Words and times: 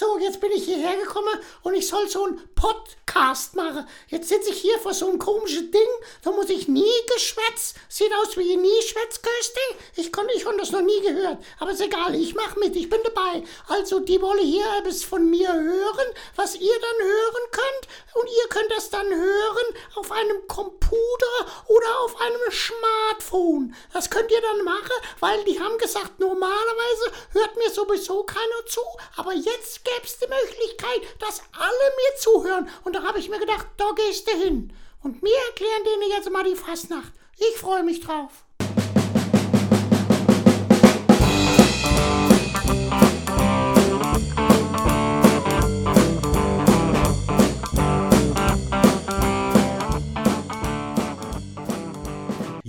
So, 0.00 0.16
jetzt 0.18 0.40
bin 0.40 0.50
ich 0.50 0.64
hierher 0.64 0.96
gekommen 0.96 1.38
und 1.62 1.74
ich 1.74 1.86
soll 1.86 2.08
so 2.08 2.24
einen 2.24 2.40
Podcast 2.54 3.54
machen. 3.54 3.86
Jetzt 4.08 4.30
sitze 4.30 4.48
ich 4.48 4.58
hier 4.58 4.78
vor 4.78 4.94
so 4.94 5.06
einem 5.06 5.18
komischen 5.18 5.70
Ding, 5.70 5.88
da 6.22 6.30
muss 6.30 6.48
ich 6.48 6.68
nie 6.68 6.90
geschwätzt. 7.14 7.76
Sieht 7.90 8.10
aus 8.14 8.34
wie 8.38 8.56
nie 8.56 8.80
Schwätzköste. 8.80 9.60
Ich 9.96 10.10
konnte, 10.10 10.32
ich 10.34 10.42
konnte 10.46 10.60
das 10.60 10.70
noch 10.70 10.80
nie 10.80 11.02
gehört. 11.02 11.44
Aber 11.58 11.72
ist 11.72 11.82
egal, 11.82 12.14
ich 12.14 12.34
mach 12.34 12.56
mit, 12.56 12.74
ich 12.76 12.88
bin 12.88 13.00
dabei. 13.04 13.44
Also, 13.68 14.00
die 14.00 14.22
wollen 14.22 14.38
hier 14.38 14.64
etwas 14.78 15.04
von 15.04 15.28
mir 15.28 15.52
hören, 15.52 16.14
was 16.34 16.54
ihr 16.54 16.80
dann 16.80 17.06
hören 17.06 17.50
könnt. 17.50 17.88
Und 18.14 18.26
ihr 18.26 18.48
könnt 18.48 18.70
das 18.70 18.88
dann 18.88 19.06
hören 19.06 19.74
auf 19.96 20.10
einem 20.10 20.48
Computer 20.48 21.46
oder 21.66 22.00
auf 22.00 22.18
einem 22.20 22.50
Smartphone. 22.50 23.74
Das 23.92 24.08
könnt 24.08 24.30
ihr 24.30 24.40
dann 24.40 24.64
machen, 24.64 24.92
weil 25.20 25.44
die 25.44 25.60
haben 25.60 25.76
gesagt, 25.76 26.18
normalerweise 26.18 27.12
hört 27.32 27.56
mir 27.56 27.70
sowieso 27.70 28.24
keiner 28.24 28.66
zu. 28.66 28.80
Aber 29.16 29.34
jetzt 29.34 29.84
gäbe 29.94 30.06
es 30.06 30.18
die 30.18 30.26
Möglichkeit, 30.26 31.20
dass 31.20 31.42
alle 31.52 31.68
mir 31.68 32.18
zuhören. 32.18 32.68
Und 32.84 32.94
da 32.94 33.02
habe 33.02 33.18
ich 33.18 33.28
mir 33.28 33.38
gedacht, 33.38 33.66
da 33.76 33.90
gehst 33.92 34.28
du 34.28 34.36
hin. 34.36 34.72
Und 35.02 35.22
mir 35.22 35.36
erklären 35.48 35.84
denen 35.84 36.10
jetzt 36.10 36.30
mal 36.30 36.44
die 36.44 36.56
Fastnacht. 36.56 37.12
Ich 37.38 37.58
freue 37.58 37.82
mich 37.82 38.00
drauf. 38.00 38.44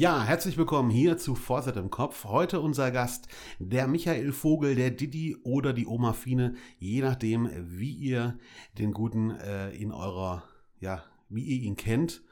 Ja, 0.02 0.24
herzlich 0.24 0.58
willkommen 0.58 0.90
hier 0.90 1.20
zu 1.20 1.36
Vorset 1.36 1.76
im 1.76 1.92
Kopf. 1.92 2.24
Heute 2.24 2.60
unser 2.60 2.90
Gast, 2.90 3.28
der 3.60 3.88
Michael 3.88 4.32
Vogel, 4.32 4.74
der 4.74 4.90
Didi 4.90 5.38
oder 5.44 5.74
die 5.74 5.86
Oma 5.86 6.14
Fine, 6.14 6.56
je 6.80 7.04
nachdem, 7.04 7.48
wie 7.56 7.92
ihr 7.92 8.40
den 8.80 8.94
Guten 8.94 9.30
äh, 9.30 9.70
in 9.76 9.92
eurer, 9.92 10.42
ja, 10.80 11.04
wie 11.30 11.44
ihr 11.44 11.62
ihn 11.62 11.76
kennt. 11.76 12.24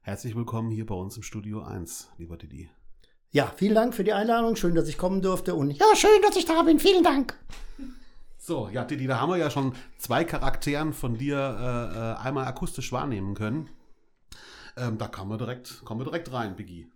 Herzlich 0.00 0.36
willkommen 0.36 0.70
hier 0.70 0.86
bei 0.86 0.94
uns 0.94 1.18
im 1.18 1.22
Studio 1.22 1.60
1, 1.60 2.12
lieber 2.16 2.38
Didi. 2.38 2.70
Ja, 3.30 3.52
vielen 3.54 3.74
Dank 3.74 3.94
für 3.94 4.04
die 4.04 4.14
Einladung. 4.14 4.56
Schön, 4.56 4.74
dass 4.74 4.88
ich 4.88 4.96
kommen 4.96 5.20
durfte. 5.20 5.54
Und 5.54 5.72
ja, 5.72 5.96
schön, 5.96 6.22
dass 6.22 6.34
ich 6.34 6.46
da 6.46 6.62
bin. 6.62 6.78
Vielen 6.78 7.04
Dank. 7.04 7.38
So, 8.38 8.70
ja, 8.70 8.86
Didi, 8.86 9.06
da 9.06 9.20
haben 9.20 9.28
wir 9.28 9.36
ja 9.36 9.50
schon 9.50 9.74
zwei 9.98 10.24
Charakteren 10.24 10.94
von 10.94 11.18
dir 11.18 11.36
äh, 11.36 11.98
äh 11.98 12.26
einmal 12.26 12.46
akustisch 12.46 12.90
wahrnehmen 12.90 13.34
können. 13.34 13.68
Ähm, 14.78 14.96
da 14.96 15.08
kommen 15.08 15.30
wir 15.30 15.36
direkt, 15.36 15.82
kommen 15.84 16.00
wir 16.00 16.04
direkt 16.04 16.32
rein, 16.32 16.56
Biggie. 16.56 16.90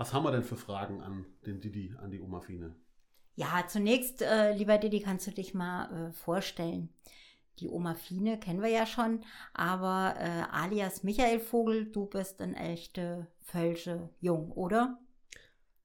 Was 0.00 0.14
haben 0.14 0.24
wir 0.24 0.32
denn 0.32 0.44
für 0.44 0.56
Fragen 0.56 1.02
an 1.02 1.26
den 1.44 1.60
Didi, 1.60 1.94
an 2.02 2.10
die 2.10 2.22
Oma 2.22 2.40
Fine? 2.40 2.74
Ja, 3.34 3.64
zunächst, 3.68 4.22
äh, 4.22 4.54
lieber 4.54 4.78
Didi, 4.78 5.00
kannst 5.00 5.26
du 5.26 5.30
dich 5.30 5.52
mal 5.52 6.08
äh, 6.08 6.12
vorstellen. 6.14 6.88
Die 7.58 7.68
Oma 7.68 7.92
Fine 7.92 8.40
kennen 8.40 8.62
wir 8.62 8.70
ja 8.70 8.86
schon, 8.86 9.22
aber 9.52 10.14
äh, 10.18 10.44
alias 10.52 11.02
Michael 11.02 11.38
Vogel, 11.38 11.84
du 11.84 12.06
bist 12.06 12.40
ein 12.40 12.54
echte 12.54 13.26
Völsche 13.42 14.08
Jung, 14.22 14.52
oder? 14.52 14.98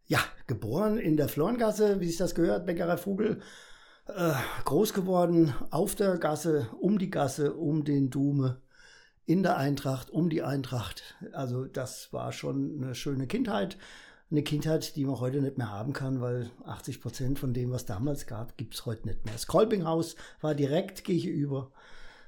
Ja, 0.05 0.19
geboren 0.47 0.97
in 0.97 1.17
der 1.17 1.27
Florengasse, 1.27 1.99
wie 1.99 2.08
sich 2.08 2.16
das 2.16 2.36
gehört, 2.36 2.66
Bäckerei 2.66 2.95
Vogel. 2.95 3.41
Äh, 4.08 4.31
groß 4.63 4.93
geworden 4.93 5.53
auf 5.71 5.93
der 5.95 6.17
Gasse, 6.19 6.69
um 6.80 6.99
die 6.99 7.09
Gasse, 7.09 7.53
um 7.53 7.83
den 7.83 8.11
Dume, 8.11 8.61
in 9.26 9.44
der 9.44 9.58
Eintracht, 9.58 10.09
um 10.09 10.30
die 10.30 10.44
Eintracht. 10.44 11.16
Also 11.34 11.66
das 11.66 12.14
war 12.14 12.31
schon 12.31 12.84
eine 12.84 12.95
schöne 12.95 13.28
Kindheit 13.28 13.78
eine 14.32 14.44
Kindheit, 14.44 14.95
die 14.95 15.06
man 15.06 15.20
heute 15.20 15.42
nicht 15.42 15.58
mehr 15.58 15.72
haben 15.72 15.94
kann, 15.94 16.20
weil 16.20 16.50
80 16.66 17.02
Prozent 17.02 17.40
von 17.40 17.54
dem, 17.54 17.72
was 17.72 17.86
damals 17.86 18.26
gab, 18.26 18.58
gibt 18.58 18.73
es 18.73 18.86
heute 18.86 19.08
nicht 19.08 19.23
mehr. 19.23 19.34
Das 19.34 19.48
Kolpinghaus 19.48 20.16
war 20.42 20.56
direkt 20.56 21.04
gegenüber. 21.04 21.72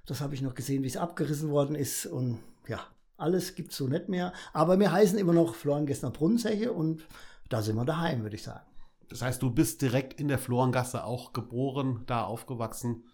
Das 0.06 0.22
habe 0.22 0.36
ich 0.36 0.42
noch 0.42 0.54
gesehen, 0.54 0.84
wie 0.84 0.88
es 0.88 0.98
abgerissen 0.98 1.50
worden 1.50 1.76
ist. 1.76 2.06
Und 2.06 2.39
ja, 2.67 2.80
alles 3.17 3.56
gibt 3.56 3.72
es 3.72 3.78
so 3.78 3.88
nicht 3.88 4.09
mehr. 4.09 4.32
Aber 4.54 4.80
wir 4.80 4.92
heißen 4.92 5.17
immer 5.17 5.34
noch 5.34 5.56
Florengessner 5.56 6.11
Brunnenzeche 6.11 6.72
und 6.72 7.05
da 7.50 7.61
sind 7.61 7.76
wir 7.76 7.86
daheim, 7.86 8.21
würde 8.21 8.36
ich 8.36 8.44
sagen. 8.44 8.66
Das 9.10 9.21
heißt, 9.21 9.42
du 9.42 9.50
bist 9.50 9.82
direkt 9.82 10.20
in 10.20 10.27
der 10.27 10.38
Florengasse 10.38 11.04
auch 11.04 11.33
geboren, 11.33 12.04
da 12.05 12.23
aufgewachsen. 12.26 13.05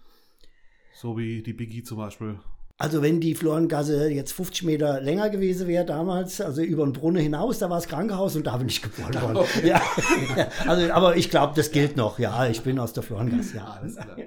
So 0.93 1.17
wie 1.17 1.41
die 1.41 1.53
Biggie 1.53 1.83
zum 1.83 1.97
Beispiel. 1.97 2.39
Also 2.83 3.01
wenn 3.01 3.21
die 3.21 3.33
Florengasse 3.33 4.09
jetzt 4.09 4.33
50 4.33 4.63
Meter 4.63 4.99
länger 4.99 5.29
gewesen 5.29 5.69
wäre 5.69 5.85
damals, 5.85 6.41
also 6.41 6.61
über 6.61 6.83
den 6.83 6.91
Brunnen 6.91 7.23
hinaus, 7.23 7.59
da 7.59 7.69
war 7.69 7.77
das 7.77 7.87
Krankenhaus 7.87 8.35
und 8.35 8.45
da 8.45 8.57
bin 8.57 8.67
ich 8.67 8.81
geboren 8.81 9.13
worden. 9.21 9.37
Okay. 9.37 9.69
Ja, 9.69 9.81
also, 10.67 10.91
aber 10.91 11.15
ich 11.15 11.29
glaube, 11.29 11.53
das 11.55 11.71
gilt 11.71 11.95
noch. 11.95 12.19
Ja, 12.19 12.45
ich 12.45 12.61
bin 12.61 12.77
aus 12.79 12.91
der 12.91 13.01
Florengasse. 13.01 13.55
Ja, 13.55 13.77
Alles 13.79 13.95
klar. 13.95 14.17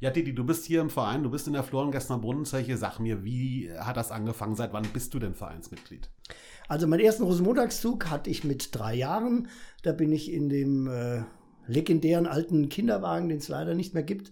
ja, 0.00 0.10
Didi, 0.10 0.34
du 0.34 0.44
bist 0.44 0.66
hier 0.66 0.82
im 0.82 0.90
Verein, 0.90 1.22
du 1.22 1.30
bist 1.30 1.46
in 1.46 1.54
der 1.54 1.62
Florengassner 1.62 2.18
Brunnenzeche. 2.18 2.76
Sag 2.76 2.98
mir, 2.98 3.24
wie 3.24 3.70
hat 3.74 3.96
das 3.96 4.10
angefangen? 4.10 4.54
Seit 4.54 4.74
wann 4.74 4.84
bist 4.92 5.14
du 5.14 5.18
denn 5.18 5.32
Vereinsmitglied? 5.32 6.10
Also 6.68 6.86
meinen 6.86 7.00
ersten 7.00 7.22
Rosenmontagszug 7.22 8.10
hatte 8.10 8.28
ich 8.28 8.44
mit 8.44 8.74
drei 8.74 8.94
Jahren. 8.96 9.48
Da 9.82 9.92
bin 9.92 10.12
ich 10.12 10.30
in 10.30 10.50
dem 10.50 10.88
äh, 10.88 11.22
legendären 11.68 12.26
alten 12.26 12.68
Kinderwagen, 12.68 13.30
den 13.30 13.38
es 13.38 13.48
leider 13.48 13.74
nicht 13.74 13.94
mehr 13.94 14.02
gibt, 14.02 14.30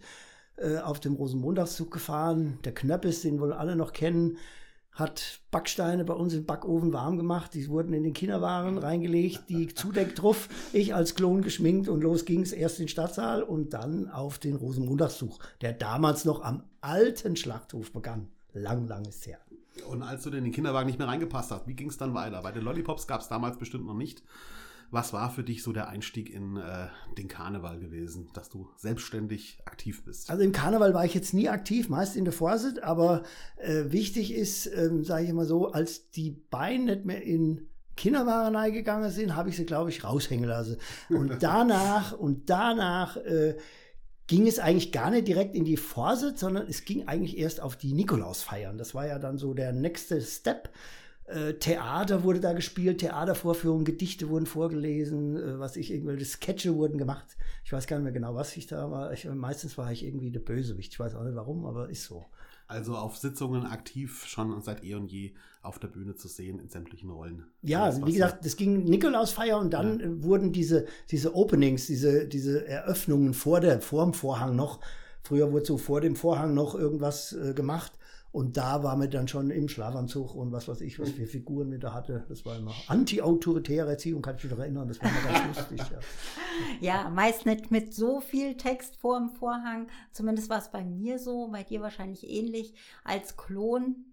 äh, 0.56 0.78
auf 0.78 1.00
dem 1.00 1.14
Rosenmontagszug 1.14 1.90
gefahren. 1.90 2.58
Der 2.64 2.74
Knöppis, 2.74 3.22
den 3.22 3.40
wohl 3.40 3.52
alle 3.52 3.76
noch 3.76 3.92
kennen, 3.92 4.38
hat 4.92 5.40
Backsteine 5.50 6.04
bei 6.04 6.12
uns 6.12 6.34
im 6.34 6.44
Backofen 6.44 6.92
warm 6.92 7.16
gemacht. 7.16 7.54
Die 7.54 7.68
wurden 7.68 7.94
in 7.94 8.02
den 8.02 8.12
Kinderwaren 8.12 8.78
reingelegt, 8.78 9.48
die 9.48 9.68
Zudeck 9.74 10.14
drauf. 10.14 10.48
Ich 10.72 10.94
als 10.94 11.14
Klon 11.14 11.42
geschminkt 11.42 11.88
und 11.88 12.02
los 12.02 12.24
ging 12.24 12.42
es 12.42 12.52
erst 12.52 12.78
in 12.78 12.84
den 12.84 12.90
Stadtsaal 12.90 13.42
und 13.42 13.72
dann 13.72 14.08
auf 14.08 14.38
den 14.38 14.56
Rosenmontagszug, 14.56 15.38
der 15.62 15.72
damals 15.72 16.24
noch 16.24 16.42
am 16.42 16.64
alten 16.80 17.36
Schlachthof 17.36 17.92
begann. 17.92 18.28
Lang, 18.52 18.86
lang 18.86 19.06
ist 19.06 19.26
her. 19.26 19.38
Und 19.88 20.02
als 20.02 20.24
du 20.24 20.30
in 20.30 20.44
den 20.44 20.52
Kinderwagen 20.52 20.86
nicht 20.86 20.98
mehr 20.98 21.08
reingepasst 21.08 21.50
hast, 21.50 21.66
wie 21.66 21.74
ging 21.74 21.88
es 21.88 21.96
dann 21.96 22.12
weiter? 22.12 22.42
Bei 22.42 22.52
den 22.52 22.62
Lollipops 22.62 23.06
gab 23.06 23.22
es 23.22 23.28
damals 23.28 23.56
bestimmt 23.56 23.86
noch 23.86 23.94
nicht. 23.94 24.22
Was 24.92 25.14
war 25.14 25.30
für 25.30 25.42
dich 25.42 25.62
so 25.62 25.72
der 25.72 25.88
Einstieg 25.88 26.28
in 26.28 26.58
äh, 26.58 26.88
den 27.16 27.26
Karneval 27.26 27.80
gewesen, 27.80 28.28
dass 28.34 28.50
du 28.50 28.68
selbstständig 28.76 29.58
aktiv 29.64 30.04
bist? 30.04 30.30
Also 30.30 30.42
im 30.44 30.52
Karneval 30.52 30.92
war 30.92 31.04
ich 31.06 31.14
jetzt 31.14 31.32
nie 31.32 31.48
aktiv, 31.48 31.88
meist 31.88 32.14
in 32.14 32.24
der 32.24 32.34
Vorsit, 32.34 32.82
aber 32.82 33.22
äh, 33.56 33.84
wichtig 33.86 34.34
ist, 34.34 34.66
ähm, 34.66 35.02
sage 35.02 35.24
ich 35.24 35.30
immer 35.30 35.46
so, 35.46 35.72
als 35.72 36.10
die 36.10 36.30
Beine 36.30 36.84
nicht 36.84 37.06
mehr 37.06 37.22
in 37.22 37.68
Kinderwarenei 37.96 38.70
gegangen 38.70 39.10
sind, 39.10 39.34
habe 39.34 39.48
ich 39.48 39.56
sie, 39.56 39.64
glaube 39.64 39.88
ich, 39.88 40.04
raushängen 40.04 40.48
lassen. 40.48 40.76
Und 41.08 41.36
danach, 41.42 42.12
und 42.12 42.50
danach 42.50 43.16
äh, 43.16 43.56
ging 44.26 44.46
es 44.46 44.58
eigentlich 44.58 44.92
gar 44.92 45.10
nicht 45.10 45.26
direkt 45.26 45.54
in 45.54 45.64
die 45.64 45.76
Vorsit, 45.76 46.38
sondern 46.38 46.66
es 46.68 46.84
ging 46.84 47.08
eigentlich 47.08 47.38
erst 47.38 47.60
auf 47.60 47.76
die 47.76 47.92
Nikolausfeiern. 47.92 48.78
Das 48.78 48.94
war 48.94 49.06
ja 49.06 49.18
dann 49.18 49.38
so 49.38 49.54
der 49.54 49.72
nächste 49.72 50.20
Step. 50.20 50.70
Äh, 51.32 51.54
Theater 51.54 52.22
wurde 52.22 52.40
da 52.40 52.52
gespielt, 52.52 52.98
Theatervorführungen, 52.98 53.84
Gedichte 53.84 54.28
wurden 54.28 54.46
vorgelesen, 54.46 55.36
äh, 55.36 55.58
was 55.58 55.76
ich, 55.76 55.90
irgendwelche 55.90 56.24
Sketche 56.24 56.74
wurden 56.74 56.98
gemacht. 56.98 57.36
Ich 57.64 57.72
weiß 57.72 57.86
gar 57.86 57.96
nicht 57.96 58.04
mehr 58.04 58.12
genau, 58.12 58.34
was 58.34 58.56
ich 58.56 58.66
da 58.66 58.90
war. 58.90 59.12
Ich, 59.12 59.24
meistens 59.24 59.78
war 59.78 59.90
ich 59.90 60.04
irgendwie 60.04 60.30
der 60.30 60.40
Bösewicht. 60.40 60.92
Ich 60.92 61.00
weiß 61.00 61.14
auch 61.14 61.24
nicht 61.24 61.36
warum, 61.36 61.64
aber 61.64 61.88
ist 61.88 62.04
so. 62.04 62.26
Also 62.66 62.96
auf 62.96 63.16
Sitzungen 63.16 63.66
aktiv 63.66 64.24
schon 64.26 64.60
seit 64.62 64.84
eh 64.84 64.94
und 64.94 65.10
je 65.10 65.32
auf 65.62 65.78
der 65.78 65.88
Bühne 65.88 66.14
zu 66.14 66.28
sehen 66.28 66.58
in 66.58 66.68
sämtlichen 66.68 67.10
Rollen. 67.10 67.44
Ja, 67.62 67.84
Alles, 67.84 68.04
wie 68.04 68.12
gesagt, 68.12 68.44
es 68.44 68.56
ging 68.56 68.84
Nikolausfeier 68.84 69.58
und 69.58 69.72
dann 69.72 70.00
ja. 70.00 70.06
Äh, 70.06 70.22
wurden 70.22 70.52
diese, 70.52 70.86
diese 71.10 71.34
Openings, 71.34 71.86
diese, 71.86 72.26
diese 72.26 72.66
Eröffnungen 72.66 73.34
vor, 73.34 73.60
der, 73.60 73.80
vor 73.80 74.04
dem 74.04 74.14
Vorhang 74.14 74.56
noch, 74.56 74.80
früher 75.22 75.52
wurde 75.52 75.66
so 75.66 75.78
vor 75.78 76.00
dem 76.00 76.16
Vorhang 76.16 76.54
noch 76.54 76.74
irgendwas 76.74 77.32
äh, 77.32 77.54
gemacht 77.54 77.92
und 78.32 78.56
da 78.56 78.82
war 78.82 78.96
mir 78.96 79.08
dann 79.08 79.28
schon 79.28 79.50
im 79.50 79.68
Schlafanzug 79.68 80.34
und 80.34 80.52
was 80.52 80.66
weiß 80.66 80.80
ich, 80.80 80.98
was 80.98 81.10
für 81.10 81.26
Figuren 81.26 81.68
mir 81.68 81.78
da 81.78 81.92
hatte. 81.92 82.24
Das 82.30 82.46
war 82.46 82.56
immer 82.56 82.72
anti-autoritäre 82.88 83.90
Erziehung, 83.90 84.22
kann 84.22 84.36
ich 84.36 84.44
mich 84.44 84.52
noch 84.52 84.58
erinnern. 84.58 84.88
Das 84.88 85.02
war 85.02 85.10
immer 85.10 85.38
ganz 85.38 85.58
lustig. 85.58 85.80
Ja. 85.80 85.98
ja, 86.80 87.10
meist 87.10 87.44
nicht 87.44 87.70
mit 87.70 87.92
so 87.92 88.22
viel 88.22 88.56
Text 88.56 88.96
vor 88.96 89.18
dem 89.18 89.28
Vorhang. 89.28 89.88
Zumindest 90.12 90.48
war 90.48 90.58
es 90.58 90.70
bei 90.70 90.82
mir 90.82 91.18
so, 91.18 91.48
bei 91.48 91.62
dir 91.62 91.82
wahrscheinlich 91.82 92.26
ähnlich. 92.26 92.72
Als 93.04 93.36
Klon 93.36 94.06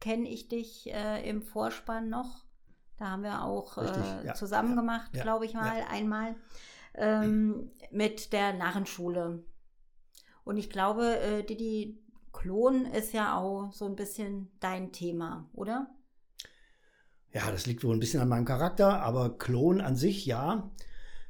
kenne 0.00 0.30
ich 0.30 0.48
dich 0.48 0.90
äh, 0.90 1.28
im 1.28 1.42
Vorspann 1.42 2.08
noch. 2.08 2.46
Da 2.96 3.10
haben 3.10 3.22
wir 3.22 3.44
auch 3.44 3.76
äh, 3.76 4.26
ja, 4.26 4.34
zusammen 4.34 4.70
ja, 4.70 4.76
gemacht, 4.76 5.12
glaube 5.12 5.44
ich 5.44 5.52
mal, 5.52 5.82
einmal. 5.90 6.34
Ähm, 6.94 7.70
mit 7.90 8.34
der 8.34 8.52
Narrenschule. 8.52 9.42
Und 10.44 10.58
ich 10.58 10.68
glaube, 10.68 11.18
äh, 11.20 11.42
Didi, 11.42 12.01
Klon 12.42 12.86
ist 12.86 13.12
ja 13.12 13.38
auch 13.38 13.72
so 13.72 13.86
ein 13.86 13.94
bisschen 13.94 14.48
dein 14.58 14.90
Thema, 14.90 15.48
oder? 15.54 15.86
Ja, 17.32 17.50
das 17.52 17.66
liegt 17.66 17.84
wohl 17.84 17.94
ein 17.94 18.00
bisschen 18.00 18.20
an 18.20 18.28
meinem 18.28 18.44
Charakter, 18.44 19.00
aber 19.00 19.38
Klon 19.38 19.80
an 19.80 19.94
sich, 19.94 20.26
ja. 20.26 20.70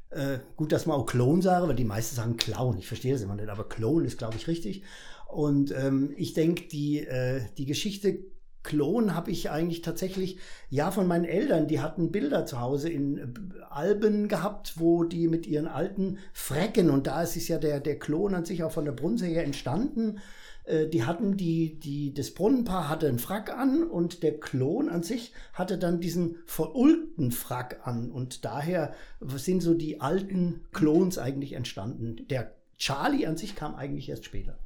Äh, 0.09 0.39
gut, 0.57 0.73
dass 0.73 0.87
man 0.87 0.97
auch 0.97 1.05
Klon 1.05 1.43
sage, 1.43 1.69
weil 1.69 1.77
die 1.77 1.85
meisten 1.85 2.17
sagen 2.17 2.39
Clown. 2.39 2.79
Ich 2.79 2.89
verstehe 2.89 3.13
das 3.13 3.21
immer 3.21 3.35
nicht, 3.35 3.51
aber 3.51 3.69
Klon 3.69 4.07
ist, 4.07 4.17
glaube 4.17 4.37
ich, 4.37 4.49
richtig. 4.49 4.85
Und 5.29 5.71
ähm, 5.73 6.15
ich 6.17 6.33
denke, 6.33 6.69
die, 6.69 7.07
äh, 7.07 7.43
die 7.59 7.67
Geschichte 7.67 8.25
Klon 8.63 9.15
habe 9.15 9.31
ich 9.31 9.51
eigentlich 9.51 9.83
tatsächlich, 9.83 10.39
ja, 10.71 10.93
von 10.93 11.07
meinen 11.07 11.25
Eltern, 11.27 11.69
die 11.69 11.81
hatten 11.81 12.11
Bilder 12.11 12.47
zu 12.47 12.61
Hause 12.61 12.89
in 12.89 13.19
äh, 13.19 13.63
Alben 13.69 14.29
gehabt, 14.29 14.75
wo 14.79 15.05
die 15.05 15.29
mit 15.29 15.47
ihren 15.47 15.67
alten 15.67 16.19
Frecken, 16.33 16.89
und 16.89 17.07
da 17.07 17.23
ist 17.23 17.37
es 17.37 17.49
ja 17.49 17.59
der, 17.59 17.81
der 17.81 17.99
Klon 17.99 18.35
an 18.35 18.47
sich 18.47 18.65
auch 18.65 18.73
von 18.73 18.87
der 18.87 18.93
Brunse 18.93 19.27
her 19.27 19.45
entstanden, 19.45 20.21
die 20.67 21.05
hatten 21.05 21.37
die, 21.37 21.79
die, 21.81 22.15
das 22.15 22.33
Brunnenpaar 22.33 22.89
hatte 22.89 23.09
einen 23.09 23.19
Frack 23.19 23.51
an 23.51 23.83
und 23.83 24.23
der 24.23 24.39
Klon 24.39 24.89
an 24.89 25.03
sich 25.03 25.33
hatte 25.53 25.77
dann 25.77 26.01
diesen 26.01 26.37
verulkten 26.47 27.33
Frack 27.33 27.81
an 27.85 28.13
und 28.13 28.45
daher 28.45 28.95
sind 29.21 29.61
so 29.61 29.75
die 29.75 30.01
alten 30.01 30.65
Klons 30.73 31.19
eigentlich 31.19 31.55
entstanden. 31.55 32.29
Der 32.29 32.55
Charlie 32.79 33.27
an 33.27 33.37
sich 33.37 33.57
kam 33.57 33.75
eigentlich 33.75 34.09
erst 34.09 34.25
später. 34.25 34.59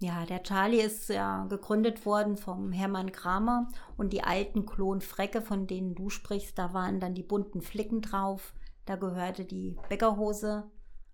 Ja, 0.00 0.24
der 0.26 0.44
Charlie 0.44 0.80
ist 0.80 1.08
ja 1.08 1.44
gegründet 1.46 2.06
worden 2.06 2.36
vom 2.36 2.70
Hermann 2.70 3.10
Kramer 3.10 3.68
und 3.96 4.12
die 4.12 4.22
alten 4.22 4.64
Klonfrecke, 4.64 5.42
von 5.42 5.66
denen 5.66 5.96
du 5.96 6.08
sprichst, 6.08 6.56
da 6.56 6.72
waren 6.72 7.00
dann 7.00 7.14
die 7.14 7.24
bunten 7.24 7.62
Flicken 7.62 8.00
drauf. 8.00 8.54
Da 8.86 8.94
gehörte 8.94 9.44
die 9.44 9.76
Bäckerhose 9.88 10.70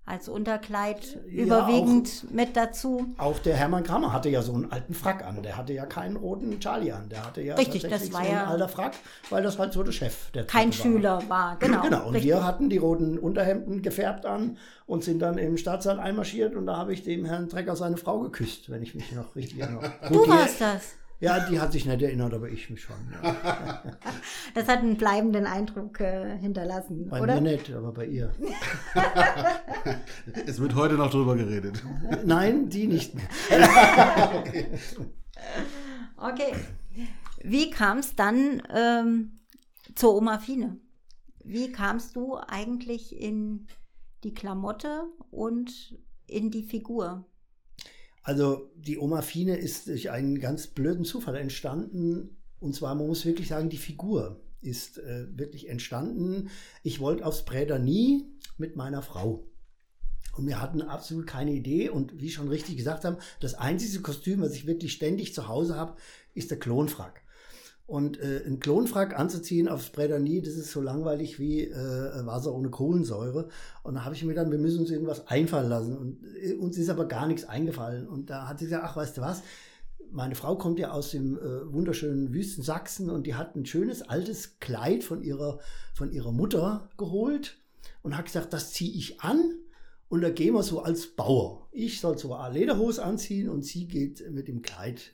als 0.06 0.29
Unterkleid 0.29 1.19
Ja, 1.31 1.45
überwiegend 1.45 2.31
mit 2.31 2.56
dazu. 2.56 3.15
Auch 3.17 3.39
der 3.39 3.56
Hermann 3.56 3.85
Kramer 3.85 4.12
hatte 4.12 4.29
ja 4.29 4.43
so 4.43 4.53
einen 4.53 4.71
alten 4.71 4.93
Frack 4.93 5.25
an. 5.25 5.43
Der 5.43 5.56
hatte 5.56 5.73
ja 5.73 5.87
keinen 5.87 6.17
roten 6.17 6.61
Charlie 6.61 6.93
an. 6.93 7.09
Der 7.09 7.25
hatte 7.25 7.41
ja 7.41 7.55
Richtig, 7.55 7.83
das 7.83 8.12
war 8.12 8.23
so 8.23 8.29
ein 8.29 8.35
ja- 8.35 8.45
alter 8.47 8.69
Frack, 8.69 8.93
weil 9.31 9.43
das 9.43 9.59
halt 9.59 9.73
so 9.73 9.83
der 9.83 9.93
Chef 9.93 10.31
der 10.33 10.45
Kein 10.45 10.69
war. 10.69 10.73
Schüler 10.75 11.23
war, 11.29 11.56
genau. 11.59 11.81
Genau, 11.83 12.06
und 12.06 12.15
richtig. 12.15 12.25
wir 12.31 12.45
hatten 12.45 12.69
die 12.69 12.77
roten 12.79 13.19
Unterhemden 13.19 13.81
gefärbt 13.81 14.27
an 14.27 14.59
und 14.87 15.05
sind 15.05 15.21
dann 15.21 15.39
im 15.39 15.56
Staatssaal 15.56 15.99
einmarschiert 15.99 16.55
und 16.55 16.67
da 16.67 16.77
habe 16.77 16.93
ich 16.93 17.03
dem 17.03 17.25
Herrn 17.25 17.49
Trecker 17.49 17.75
seine 17.75 17.97
Frau 17.97 18.21
geküsst, 18.21 18.69
wenn 18.71 18.83
ich 18.83 18.95
mich 18.95 19.11
noch 19.12 19.35
richtig 19.35 19.61
erinnere. 19.61 19.91
Du 20.11 20.29
warst 20.29 20.61
das. 20.61 20.97
Ja, 21.25 21.41
die 21.49 21.59
hat 21.59 21.73
sich 21.73 21.87
nicht 21.87 22.03
erinnert, 22.03 22.35
aber 22.35 22.50
ich 22.50 22.69
mich 22.69 22.82
schon. 22.82 22.97
Ja. 23.23 23.82
Das 24.55 24.69
hat 24.69 24.81
einen 24.81 24.97
bleibenden 24.97 25.47
Eindruck 25.47 25.99
äh, 26.00 26.38
hinterlassen, 26.38 27.09
Bei 27.09 27.21
oder? 27.23 27.41
mir 27.41 27.53
nicht, 27.53 27.73
aber 27.73 27.93
bei 27.93 28.06
ihr. 28.06 28.32
Es 30.47 30.61
wird 30.61 30.75
heute 30.75 30.94
noch 30.94 31.11
drüber 31.11 31.35
geredet. 31.35 31.82
Nein, 32.25 32.69
die 32.69 32.87
nicht 32.87 33.15
mehr. 33.15 33.29
Okay. 36.17 36.55
Wie 37.43 37.71
kam 37.71 37.99
es 37.99 38.15
dann 38.15 38.62
ähm, 38.73 39.41
zur 39.94 40.15
Oma 40.15 40.38
Fine? 40.38 40.79
Wie 41.43 41.71
kamst 41.73 42.17
du 42.17 42.37
eigentlich 42.37 43.21
in 43.21 43.67
die 44.23 44.32
Klamotte 44.32 45.05
und 45.31 45.99
in 46.26 46.50
die 46.50 46.62
Figur? 46.62 47.26
Also 48.25 48.71
die 48.75 48.99
Oma 48.99 49.23
Fine 49.23 49.56
ist 49.56 49.87
durch 49.87 50.11
einen 50.11 50.41
ganz 50.41 50.67
blöden 50.67 51.05
Zufall 51.05 51.37
entstanden. 51.37 52.37
Und 52.59 52.75
zwar, 52.75 52.94
man 52.94 53.06
muss 53.06 53.26
wirklich 53.26 53.49
sagen, 53.49 53.69
die 53.69 53.76
Figur 53.76 54.41
ist 54.62 54.99
äh, 54.99 55.26
wirklich 55.38 55.69
entstanden. 55.69 56.49
Ich 56.82 57.00
wollte 57.00 57.25
aufs 57.26 57.44
Präder 57.44 57.79
nie 57.79 58.25
mit 58.56 58.76
meiner 58.76 59.03
Frau. 59.03 59.47
Und 60.37 60.47
wir 60.47 60.61
hatten 60.61 60.81
absolut 60.81 61.26
keine 61.26 61.53
Idee. 61.53 61.91
Und 61.91 62.19
wie 62.19 62.31
schon 62.31 62.49
richtig 62.49 62.79
gesagt 62.79 63.05
haben, 63.05 63.19
das 63.41 63.55
einzige 63.55 64.00
Kostüm, 64.00 64.41
was 64.41 64.55
ich 64.55 64.67
wirklich 64.67 64.94
ständig 64.94 65.35
zu 65.35 65.47
Hause 65.47 65.76
habe, 65.76 65.97
ist 66.32 66.50
der 66.50 66.59
Klonfrack. 66.59 67.24
Und 67.87 68.19
äh, 68.19 68.43
ein 68.47 68.61
Klonfrack 68.61 69.19
anzuziehen 69.19 69.69
aufs 69.69 69.91
Prädanie, 69.91 70.41
das 70.41 70.55
ist 70.55 70.73
so 70.73 70.81
langweilig 70.81 71.39
wie 71.39 71.65
äh, 71.65 72.27
Wasser 72.27 72.55
ohne 72.55 72.71
Kohlensäure. 72.71 73.49
Und 73.83 73.95
da 73.95 74.05
habe 74.05 74.15
ich 74.15 74.25
mir 74.25 74.33
dann, 74.33 74.51
wir 74.51 74.59
müssen 74.59 74.81
uns 74.81 74.91
irgendwas 74.91 75.27
einfallen 75.29 75.69
lassen. 75.69 75.97
Und 75.99 76.25
äh, 76.43 76.55
uns 76.55 76.79
ist 76.79 76.89
aber 76.89 77.07
gar 77.07 77.27
nichts 77.27 77.45
eingefallen. 77.45 78.09
Und 78.09 78.31
da 78.31 78.49
hat 78.49 78.59
sie 78.59 78.67
gesagt, 78.67 78.85
ach, 78.87 78.97
weißt 78.97 79.19
du 79.19 79.21
was? 79.21 79.43
Meine 80.11 80.35
Frau 80.35 80.57
kommt 80.57 80.79
ja 80.79 80.93
aus 80.93 81.11
dem 81.11 81.37
äh, 81.37 81.73
wunderschönen 81.73 82.33
Wüsten 82.33 82.63
Sachsen 82.63 83.11
und 83.11 83.27
die 83.27 83.35
hat 83.35 83.55
ein 83.55 83.67
schönes 83.67 84.03
altes 84.03 84.61
Kleid 84.61 85.05
von 85.05 85.23
ihrer, 85.23 85.59
von 85.93 86.11
ihrer 86.11 86.33
Mutter 86.33 86.89
geholt 86.97 87.59
und 88.03 88.17
hat 88.17 88.27
gesagt, 88.27 88.53
das 88.53 88.73
ziehe 88.73 88.93
ich 88.93 89.21
an 89.21 89.59
und 90.09 90.21
da 90.21 90.31
gehen 90.31 90.55
wir 90.55 90.63
so 90.63 90.81
als 90.81 91.09
Bauer. 91.09 91.67
Ich 91.73 92.01
soll 92.01 92.17
so 92.17 92.35
eine 92.35 92.55
Lederhose 92.55 93.03
anziehen 93.03 93.49
und 93.49 93.65
sie 93.65 93.89
geht 93.89 94.31
mit 94.31 94.47
dem 94.47 94.63
Kleid 94.63 95.13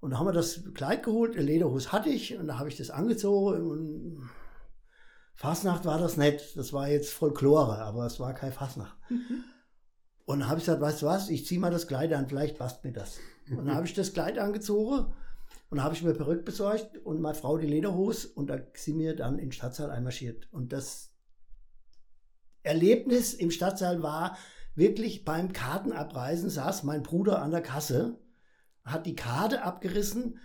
und 0.00 0.10
da 0.10 0.18
haben 0.18 0.26
wir 0.26 0.32
das 0.32 0.62
Kleid 0.74 1.02
geholt, 1.02 1.34
Lederhose 1.34 1.92
hatte 1.92 2.08
ich 2.08 2.36
und 2.36 2.46
da 2.46 2.58
habe 2.58 2.68
ich 2.68 2.76
das 2.76 2.90
angezogen 2.90 3.70
und 3.70 4.30
Fasnacht 5.34 5.84
war 5.84 5.98
das 5.98 6.16
nicht. 6.16 6.56
Das 6.56 6.72
war 6.72 6.88
jetzt 6.88 7.10
Folklore, 7.10 7.78
aber 7.78 8.06
es 8.06 8.18
war 8.18 8.34
kein 8.34 8.52
Fasnacht. 8.52 8.96
Und 10.24 10.40
dann 10.40 10.48
habe 10.48 10.58
ich 10.58 10.64
gesagt, 10.66 10.82
weißt 10.82 11.02
du 11.02 11.06
was, 11.06 11.30
ich 11.30 11.46
ziehe 11.46 11.60
mal 11.60 11.70
das 11.70 11.86
Kleid 11.86 12.12
an, 12.12 12.28
vielleicht 12.28 12.58
passt 12.58 12.84
mir 12.84 12.92
das. 12.92 13.18
Und 13.50 13.66
dann 13.66 13.74
habe 13.74 13.86
ich 13.86 13.94
das 13.94 14.12
Kleid 14.12 14.38
angezogen 14.38 15.14
und 15.70 15.82
habe 15.82 15.94
ich 15.94 16.02
mir 16.02 16.12
Perücke 16.12 16.42
besorgt 16.42 16.98
und 16.98 17.20
meine 17.20 17.36
Frau 17.36 17.56
die 17.56 17.66
Lederhose 17.66 18.28
und 18.34 18.48
da 18.50 18.58
sind 18.74 18.98
wir 18.98 19.14
dann 19.14 19.38
in 19.38 19.46
den 19.46 19.52
Stadtsaal 19.52 19.90
einmarschiert. 19.90 20.48
Und 20.52 20.72
das 20.72 21.12
Erlebnis 22.62 23.32
im 23.32 23.50
Stadtsaal 23.50 24.02
war 24.02 24.36
wirklich 24.74 25.24
beim 25.24 25.52
Kartenabreisen 25.52 26.50
saß 26.50 26.82
mein 26.82 27.02
Bruder 27.02 27.42
an 27.42 27.50
der 27.50 27.62
Kasse, 27.62 28.18
hat 28.92 29.06
die 29.06 29.16
Karte 29.16 29.62
abgerissen 29.62 30.38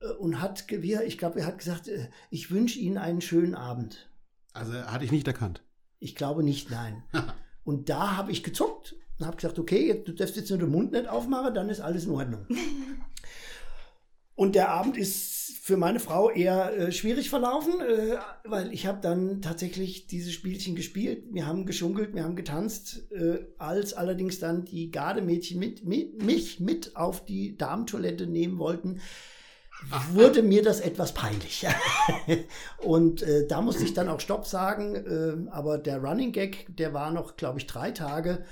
äh, 0.00 0.08
und 0.12 0.40
hat, 0.40 0.70
ich 0.70 1.18
glaube, 1.18 1.40
er 1.40 1.46
hat 1.46 1.58
gesagt, 1.58 1.88
äh, 1.88 2.08
ich 2.30 2.50
wünsche 2.50 2.78
Ihnen 2.78 2.98
einen 2.98 3.20
schönen 3.20 3.54
Abend. 3.54 4.08
Also 4.52 4.72
hatte 4.74 5.04
ich 5.04 5.12
nicht 5.12 5.26
erkannt. 5.26 5.62
Ich 5.98 6.14
glaube 6.14 6.42
nicht, 6.42 6.70
nein. 6.70 7.02
Und 7.64 7.88
da 7.88 8.16
habe 8.16 8.32
ich 8.32 8.42
gezuckt 8.42 8.96
und 9.18 9.26
habe 9.26 9.36
gesagt, 9.36 9.56
okay, 9.60 9.86
jetzt, 9.86 10.08
du 10.08 10.12
darfst 10.12 10.34
jetzt 10.34 10.50
nur 10.50 10.58
den 10.58 10.70
Mund 10.72 10.90
nicht 10.90 11.06
aufmachen, 11.06 11.54
dann 11.54 11.68
ist 11.68 11.80
alles 11.80 12.06
in 12.06 12.10
Ordnung. 12.10 12.44
Und 14.34 14.56
der 14.56 14.70
Abend 14.70 14.96
ist 14.96 15.41
für 15.64 15.76
meine 15.76 16.00
Frau 16.00 16.28
eher 16.28 16.76
äh, 16.76 16.90
schwierig 16.90 17.30
verlaufen, 17.30 17.74
äh, 17.80 18.16
weil 18.42 18.72
ich 18.74 18.84
habe 18.84 18.98
dann 19.00 19.40
tatsächlich 19.42 20.08
diese 20.08 20.32
Spielchen 20.32 20.74
gespielt. 20.74 21.22
Wir 21.30 21.46
haben 21.46 21.66
geschunkelt, 21.66 22.16
wir 22.16 22.24
haben 22.24 22.34
getanzt. 22.34 23.04
Äh, 23.12 23.46
als 23.58 23.94
allerdings 23.94 24.40
dann 24.40 24.64
die 24.64 24.90
Gardemädchen 24.90 25.60
mit, 25.60 25.84
mit, 25.84 26.20
mich 26.20 26.58
mit 26.58 26.96
auf 26.96 27.24
die 27.24 27.56
Damentoilette 27.56 28.26
nehmen 28.26 28.58
wollten, 28.58 29.00
wurde 30.10 30.42
mir 30.42 30.64
das 30.64 30.80
etwas 30.80 31.14
peinlich. 31.14 31.64
Und 32.78 33.22
äh, 33.22 33.46
da 33.46 33.60
musste 33.60 33.84
ich 33.84 33.94
dann 33.94 34.08
auch 34.08 34.18
Stopp 34.18 34.46
sagen. 34.46 34.96
Äh, 34.96 35.48
aber 35.52 35.78
der 35.78 36.02
Running 36.02 36.32
Gag, 36.32 36.76
der 36.76 36.92
war 36.92 37.12
noch, 37.12 37.36
glaube 37.36 37.60
ich, 37.60 37.68
drei 37.68 37.92
Tage 37.92 38.44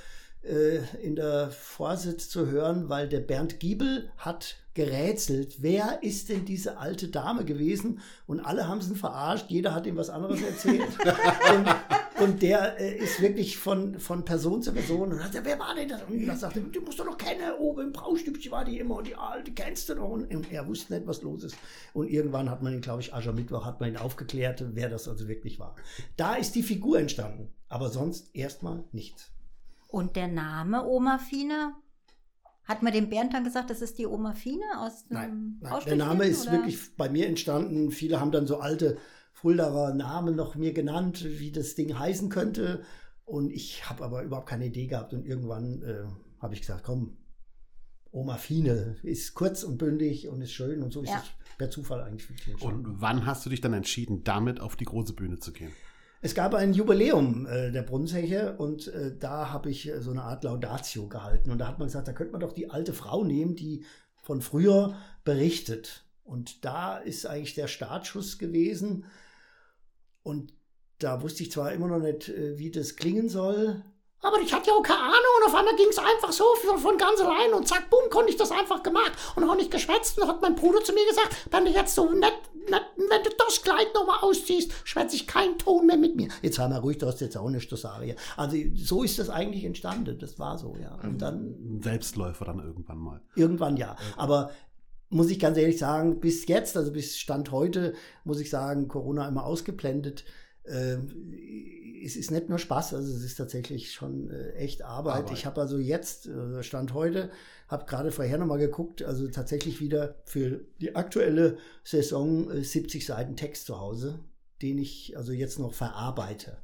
in 0.42 1.16
der 1.16 1.50
Vorsitz 1.50 2.31
zu 2.31 2.46
hören, 2.46 2.88
weil 2.88 3.08
der 3.08 3.20
Bernd 3.20 3.60
Giebel 3.60 4.10
hat 4.16 4.56
gerätselt, 4.75 5.56
wer 5.60 6.02
ist 6.02 6.28
denn 6.28 6.44
diese 6.44 6.78
alte 6.78 7.08
Dame 7.08 7.44
gewesen? 7.44 8.00
Und 8.26 8.40
alle 8.40 8.69
haben 8.69 8.81
sie 8.81 8.94
verarscht, 8.94 9.46
jeder 9.50 9.75
hat 9.75 9.87
ihm 9.87 9.96
was 9.96 10.10
anderes 10.10 10.40
erzählt. 10.40 10.88
und, 11.54 12.22
und 12.22 12.42
der 12.42 12.78
äh, 12.78 12.96
ist 12.96 13.20
wirklich 13.20 13.58
von, 13.58 13.98
von 13.98 14.25
Person 14.25 14.62
zu 14.62 14.72
Person 14.72 15.12
und 15.12 15.22
hat 15.22 15.32
gesagt, 15.32 15.46
wer 15.46 15.58
war 15.58 15.75
denn 15.75 15.88
das? 15.88 16.02
Und 16.08 16.20
ich 16.20 16.32
sagte, 16.32 16.60
du 16.60 16.81
musst 16.81 17.00
doch 17.00 17.04
noch 17.04 17.19
kennen, 17.19 17.52
oben 17.58 17.88
im 17.88 17.92
Braustübchen 17.92 18.52
war 18.52 18.64
die 18.64 18.78
immer 18.78 18.96
und 18.96 19.08
die 19.08 19.16
alte 19.16 19.50
kennst 19.52 19.88
du 19.88 19.97
doch. 19.97 20.09
Und, 20.09 20.32
und 20.35 20.52
er 20.52 20.66
wusste 20.66 20.94
nicht, 20.94 21.06
was 21.06 21.23
los 21.23 21.44
ist. 21.44 21.56
Und 21.92 22.09
irgendwann 22.09 22.49
hat 22.49 22.62
man 22.62 22.73
ihn, 22.73 22.80
glaube 22.80 23.02
ich, 23.02 23.12
Aschermittwoch 23.12 23.66
hat 23.66 23.80
man 23.80 23.90
ihn 23.90 23.97
aufgeklärt, 23.97 24.64
wer 24.73 24.88
das 24.88 25.09
also 25.09 25.26
wirklich 25.26 25.59
war. 25.59 25.75
Da 26.16 26.37
ist 26.37 26.54
die 26.54 26.62
Figur 26.62 26.99
entstanden, 26.99 27.52
aber 27.68 27.90
sonst 27.90 28.35
erstmal 28.35 28.85
nichts. 28.92 29.30
Und 29.90 30.16
der 30.16 30.28
Name 30.28 30.87
Oma 30.87 31.18
Fine? 31.18 31.75
Hat 32.64 32.82
man 32.82 32.92
dem 32.92 33.09
Bernd 33.11 33.35
dann 33.35 33.42
gesagt, 33.42 33.70
das 33.70 33.82
ist 33.82 33.99
die 33.99 34.06
Oma 34.06 34.32
Fine 34.32 34.62
aus 34.78 35.06
dem 35.06 35.14
Nein, 35.14 35.59
nein. 35.61 35.82
der 35.87 35.97
Name 35.97 36.25
ist 36.26 36.42
oder? 36.42 36.52
wirklich 36.52 36.94
bei 36.97 37.09
mir 37.09 37.26
entstanden. 37.26 37.90
Viele 37.90 38.20
haben 38.20 38.30
dann 38.30 38.47
so 38.47 38.59
alte 38.61 38.97
Fuldaer 39.32 39.94
Namen 39.94 40.37
noch 40.37 40.54
mir 40.54 40.73
genannt, 40.73 41.25
wie 41.25 41.50
das 41.50 41.75
Ding 41.75 41.99
heißen 41.99 42.28
könnte. 42.28 42.82
Und 43.25 43.50
ich 43.50 43.88
habe 43.88 44.04
aber 44.04 44.23
überhaupt 44.23 44.49
keine 44.49 44.66
Idee 44.66 44.87
gehabt. 44.87 45.12
Und 45.14 45.25
irgendwann 45.26 45.82
äh, 45.82 46.04
habe 46.40 46.54
ich 46.54 46.61
gesagt, 46.61 46.85
komm, 46.85 47.16
Oma 48.12 48.37
Fine 48.37 48.97
ist 49.02 49.35
kurz 49.35 49.64
und 49.64 49.78
bündig 49.78 50.28
und 50.28 50.40
ist 50.40 50.52
schön. 50.52 50.82
Und 50.82 50.92
so 50.92 51.02
ist 51.02 51.11
Ja. 51.11 51.23
es 51.25 51.56
per 51.59 51.70
Zufall 51.70 52.02
eigentlich. 52.02 52.28
Und 52.62 53.00
wann 53.00 53.26
hast 53.26 53.44
du 53.47 53.50
dich 53.50 53.61
dann 53.61 53.73
entschieden, 53.73 54.23
damit 54.23 54.61
auf 54.61 54.76
die 54.76 54.85
große 54.85 55.14
Bühne 55.14 55.38
zu 55.38 55.52
gehen? 55.52 55.73
Es 56.22 56.34
gab 56.34 56.54
ein 56.54 56.74
Jubiläum 56.74 57.46
äh, 57.46 57.72
der 57.72 57.82
Brunnenzeche 57.82 58.56
und 58.58 58.88
äh, 58.88 59.16
da 59.18 59.50
habe 59.50 59.70
ich 59.70 59.88
äh, 59.88 60.02
so 60.02 60.10
eine 60.10 60.22
Art 60.22 60.44
Laudatio 60.44 61.08
gehalten. 61.08 61.50
Und 61.50 61.58
da 61.58 61.68
hat 61.68 61.78
man 61.78 61.88
gesagt, 61.88 62.08
da 62.08 62.12
könnte 62.12 62.32
man 62.32 62.42
doch 62.42 62.52
die 62.52 62.70
alte 62.70 62.92
Frau 62.92 63.24
nehmen, 63.24 63.56
die 63.56 63.84
von 64.22 64.42
früher 64.42 64.96
berichtet. 65.24 66.04
Und 66.22 66.64
da 66.64 66.98
ist 66.98 67.26
eigentlich 67.26 67.54
der 67.54 67.68
Startschuss 67.68 68.38
gewesen. 68.38 69.06
Und 70.22 70.52
da 70.98 71.22
wusste 71.22 71.42
ich 71.42 71.50
zwar 71.50 71.72
immer 71.72 71.88
noch 71.88 71.98
nicht, 71.98 72.28
äh, 72.28 72.58
wie 72.58 72.70
das 72.70 72.96
klingen 72.96 73.30
soll. 73.30 73.82
Aber 74.22 74.38
ich 74.40 74.52
hatte 74.52 74.68
ja 74.68 74.74
auch 74.74 74.82
keine 74.82 75.00
Ahnung 75.00 75.34
und 75.38 75.46
auf 75.46 75.54
einmal 75.54 75.76
ging 75.76 75.88
es 75.88 75.96
einfach 75.96 76.30
so 76.30 76.44
von, 76.56 76.98
ganz 76.98 77.20
allein 77.20 77.54
und 77.54 77.66
zack, 77.66 77.88
bumm, 77.88 78.10
konnte 78.10 78.30
ich 78.30 78.36
das 78.36 78.52
einfach 78.52 78.82
gemacht 78.82 79.12
und 79.34 79.48
auch 79.48 79.54
nicht 79.54 79.70
geschwätzt. 79.70 80.18
Und 80.18 80.26
dann 80.26 80.36
hat 80.36 80.42
mein 80.42 80.56
Bruder 80.56 80.84
zu 80.84 80.92
mir 80.92 81.06
gesagt, 81.06 81.34
wenn 81.50 81.64
du 81.64 81.70
jetzt 81.70 81.94
so 81.94 82.12
nett 82.12 82.34
wenn 82.70 83.22
du 83.22 83.30
das 83.38 83.62
Kleid 83.62 83.88
nochmal 83.94 84.18
ausziehst, 84.20 84.72
schwätze 84.84 85.16
ich 85.16 85.26
keinen 85.26 85.58
Ton 85.58 85.86
mehr 85.86 85.96
mit 85.96 86.16
mir. 86.16 86.28
Jetzt 86.42 86.58
haben 86.58 86.72
wir 86.72 86.78
ruhig, 86.80 86.98
du 86.98 87.06
hast 87.06 87.20
jetzt 87.20 87.36
auch 87.36 87.50
nicht 87.50 87.70
das 87.70 87.80
sagen. 87.82 88.14
Also 88.36 88.56
so 88.74 89.02
ist 89.02 89.18
das 89.18 89.30
eigentlich 89.30 89.64
entstanden. 89.64 90.18
Das 90.18 90.38
war 90.38 90.58
so, 90.58 90.76
ja. 90.80 90.98
Und 91.02 91.20
dann 91.22 91.76
Ein 91.76 91.82
Selbstläufer 91.82 92.44
dann 92.44 92.60
irgendwann 92.60 92.98
mal. 92.98 93.20
Irgendwann 93.34 93.76
ja. 93.76 93.96
Aber 94.16 94.50
muss 95.10 95.30
ich 95.30 95.40
ganz 95.40 95.58
ehrlich 95.58 95.78
sagen, 95.78 96.20
bis 96.20 96.46
jetzt, 96.46 96.76
also 96.76 96.92
bis 96.92 97.18
Stand 97.18 97.50
heute, 97.50 97.94
muss 98.24 98.40
ich 98.40 98.48
sagen, 98.48 98.88
Corona 98.88 99.26
immer 99.28 99.44
ausgeblendet. 99.44 100.24
Äh, 100.64 100.99
es 102.02 102.17
ist 102.17 102.31
nicht 102.31 102.49
nur 102.49 102.59
Spaß, 102.59 102.95
also 102.95 103.14
es 103.14 103.23
ist 103.23 103.37
tatsächlich 103.37 103.93
schon 103.93 104.31
äh, 104.31 104.52
echt 104.52 104.83
Arbeit. 104.83 105.17
Arbeit. 105.17 105.33
Ich 105.33 105.47
habe 105.47 105.61
also 105.61 105.79
jetzt, 105.79 106.26
äh, 106.26 106.62
Stand 106.62 106.95
heute, 106.95 107.31
habe 107.69 107.85
gerade 107.85 108.11
vorher 108.11 108.38
nochmal 108.38 108.59
geguckt, 108.59 109.02
also 109.02 109.29
tatsächlich 109.29 109.81
wieder 109.81 110.17
für 110.25 110.61
die 110.81 110.97
aktuelle 110.97 111.59
Saison 111.85 112.50
äh, 112.50 112.64
70 112.64 113.05
Seiten 113.05 113.37
Text 113.37 113.67
zu 113.67 113.79
Hause, 113.79 114.19
den 114.62 114.79
ich 114.79 115.17
also 115.17 115.33
jetzt 115.33 115.59
noch 115.59 115.75
verarbeite. 115.75 116.59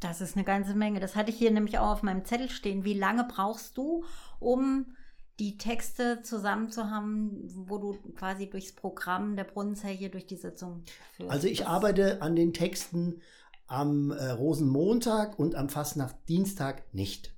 Das 0.00 0.20
ist 0.20 0.36
eine 0.36 0.44
ganze 0.44 0.74
Menge. 0.74 1.00
Das 1.00 1.16
hatte 1.16 1.30
ich 1.30 1.38
hier 1.38 1.50
nämlich 1.50 1.78
auch 1.78 1.90
auf 1.90 2.02
meinem 2.02 2.24
Zettel 2.24 2.48
stehen. 2.48 2.84
Wie 2.84 2.94
lange 2.94 3.26
brauchst 3.28 3.76
du, 3.76 4.04
um 4.38 4.94
die 5.38 5.56
Texte 5.56 6.22
zusammen 6.22 6.70
zu 6.70 6.90
haben, 6.90 7.42
wo 7.54 7.78
du 7.78 7.96
quasi 8.16 8.50
durchs 8.50 8.72
Programm 8.72 9.36
der 9.36 9.44
Brunnenzeche 9.44 10.10
durch 10.10 10.26
die 10.26 10.36
Sitzung 10.36 10.82
führst? 11.16 11.30
Also 11.30 11.46
ich 11.46 11.66
arbeite 11.66 12.22
an 12.22 12.34
den 12.34 12.52
Texten 12.52 13.20
am 13.66 14.10
äh, 14.10 14.30
Rosenmontag 14.30 15.38
und 15.38 15.54
am 15.54 15.68
Fastnachtdienstag 15.68 16.82
nicht. 16.92 17.34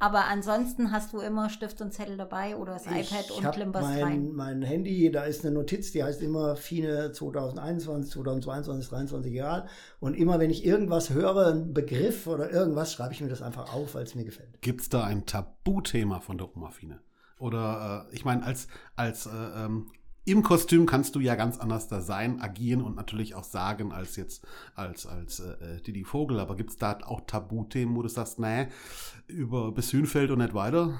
Aber 0.00 0.26
ansonsten 0.26 0.90
hast 0.90 1.14
du 1.14 1.20
immer 1.20 1.48
Stift 1.48 1.80
und 1.80 1.92
Zettel 1.92 2.18
dabei 2.18 2.56
oder 2.56 2.74
das 2.74 2.84
iPad 2.84 3.24
ich 3.24 3.38
und 3.38 3.44
habe 3.44 3.56
klimperst 3.56 3.88
mein, 3.88 4.02
rein. 4.02 4.32
mein 4.32 4.62
Handy, 4.62 5.10
da 5.10 5.24
ist 5.24 5.46
eine 5.46 5.54
Notiz, 5.54 5.92
die 5.92 6.04
heißt 6.04 6.20
immer 6.20 6.56
FINE 6.56 7.12
2021, 7.12 8.12
2022, 8.12 8.88
2023, 8.88 9.32
egal. 9.32 9.66
Und 10.00 10.14
immer 10.14 10.38
wenn 10.40 10.50
ich 10.50 10.66
irgendwas 10.66 11.10
höre, 11.10 11.46
einen 11.46 11.72
Begriff 11.72 12.26
oder 12.26 12.50
irgendwas, 12.50 12.92
schreibe 12.92 13.14
ich 13.14 13.22
mir 13.22 13.28
das 13.28 13.40
einfach 13.40 13.72
auf, 13.72 13.94
weil 13.94 14.02
es 14.02 14.14
mir 14.14 14.24
gefällt. 14.24 14.60
Gibt 14.60 14.82
es 14.82 14.88
da 14.90 15.04
ein 15.04 15.24
Tabuthema 15.24 16.20
von 16.20 16.36
der 16.36 16.54
Oma-Fine? 16.54 17.00
Oder, 17.38 18.06
äh, 18.10 18.14
ich 18.14 18.24
meine, 18.24 18.44
als, 18.44 18.68
als 18.96 19.26
äh, 19.26 19.30
ähm, 19.30 19.90
im 20.26 20.42
Kostüm 20.42 20.86
kannst 20.86 21.14
du 21.14 21.20
ja 21.20 21.34
ganz 21.34 21.58
anders 21.58 21.88
da 21.88 22.00
sein, 22.00 22.40
agieren 22.40 22.80
und 22.80 22.96
natürlich 22.96 23.34
auch 23.34 23.44
sagen 23.44 23.92
als 23.92 24.16
jetzt 24.16 24.42
als, 24.74 25.06
als 25.06 25.40
äh, 25.40 25.82
Didi 25.86 26.04
Vogel. 26.04 26.40
Aber 26.40 26.56
gibt 26.56 26.70
es 26.70 26.76
da 26.78 26.98
auch 27.04 27.22
Tabuthemen, 27.26 27.94
wo 27.94 28.02
du 28.02 28.08
sagst, 28.08 28.38
nee, 28.38 28.68
über 29.26 29.72
bis 29.72 29.92
Hühnfeld 29.92 30.30
und 30.30 30.38
nicht 30.38 30.54
weiter? 30.54 30.98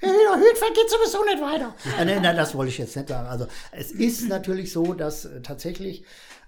Ja, 0.00 0.36
Hütfeld 0.36 0.74
geht 0.74 0.88
sowieso 0.88 1.24
nicht 1.24 1.42
weiter. 1.42 1.74
Ah, 1.98 2.04
nein, 2.04 2.22
nein, 2.22 2.36
das 2.36 2.54
wollte 2.54 2.70
ich 2.70 2.78
jetzt 2.78 2.96
nicht 2.96 3.08
sagen. 3.08 3.28
Also 3.28 3.46
es 3.72 3.90
ist 3.90 4.28
natürlich 4.28 4.72
so, 4.72 4.94
dass 4.94 5.24
äh, 5.24 5.42
tatsächlich, 5.42 6.04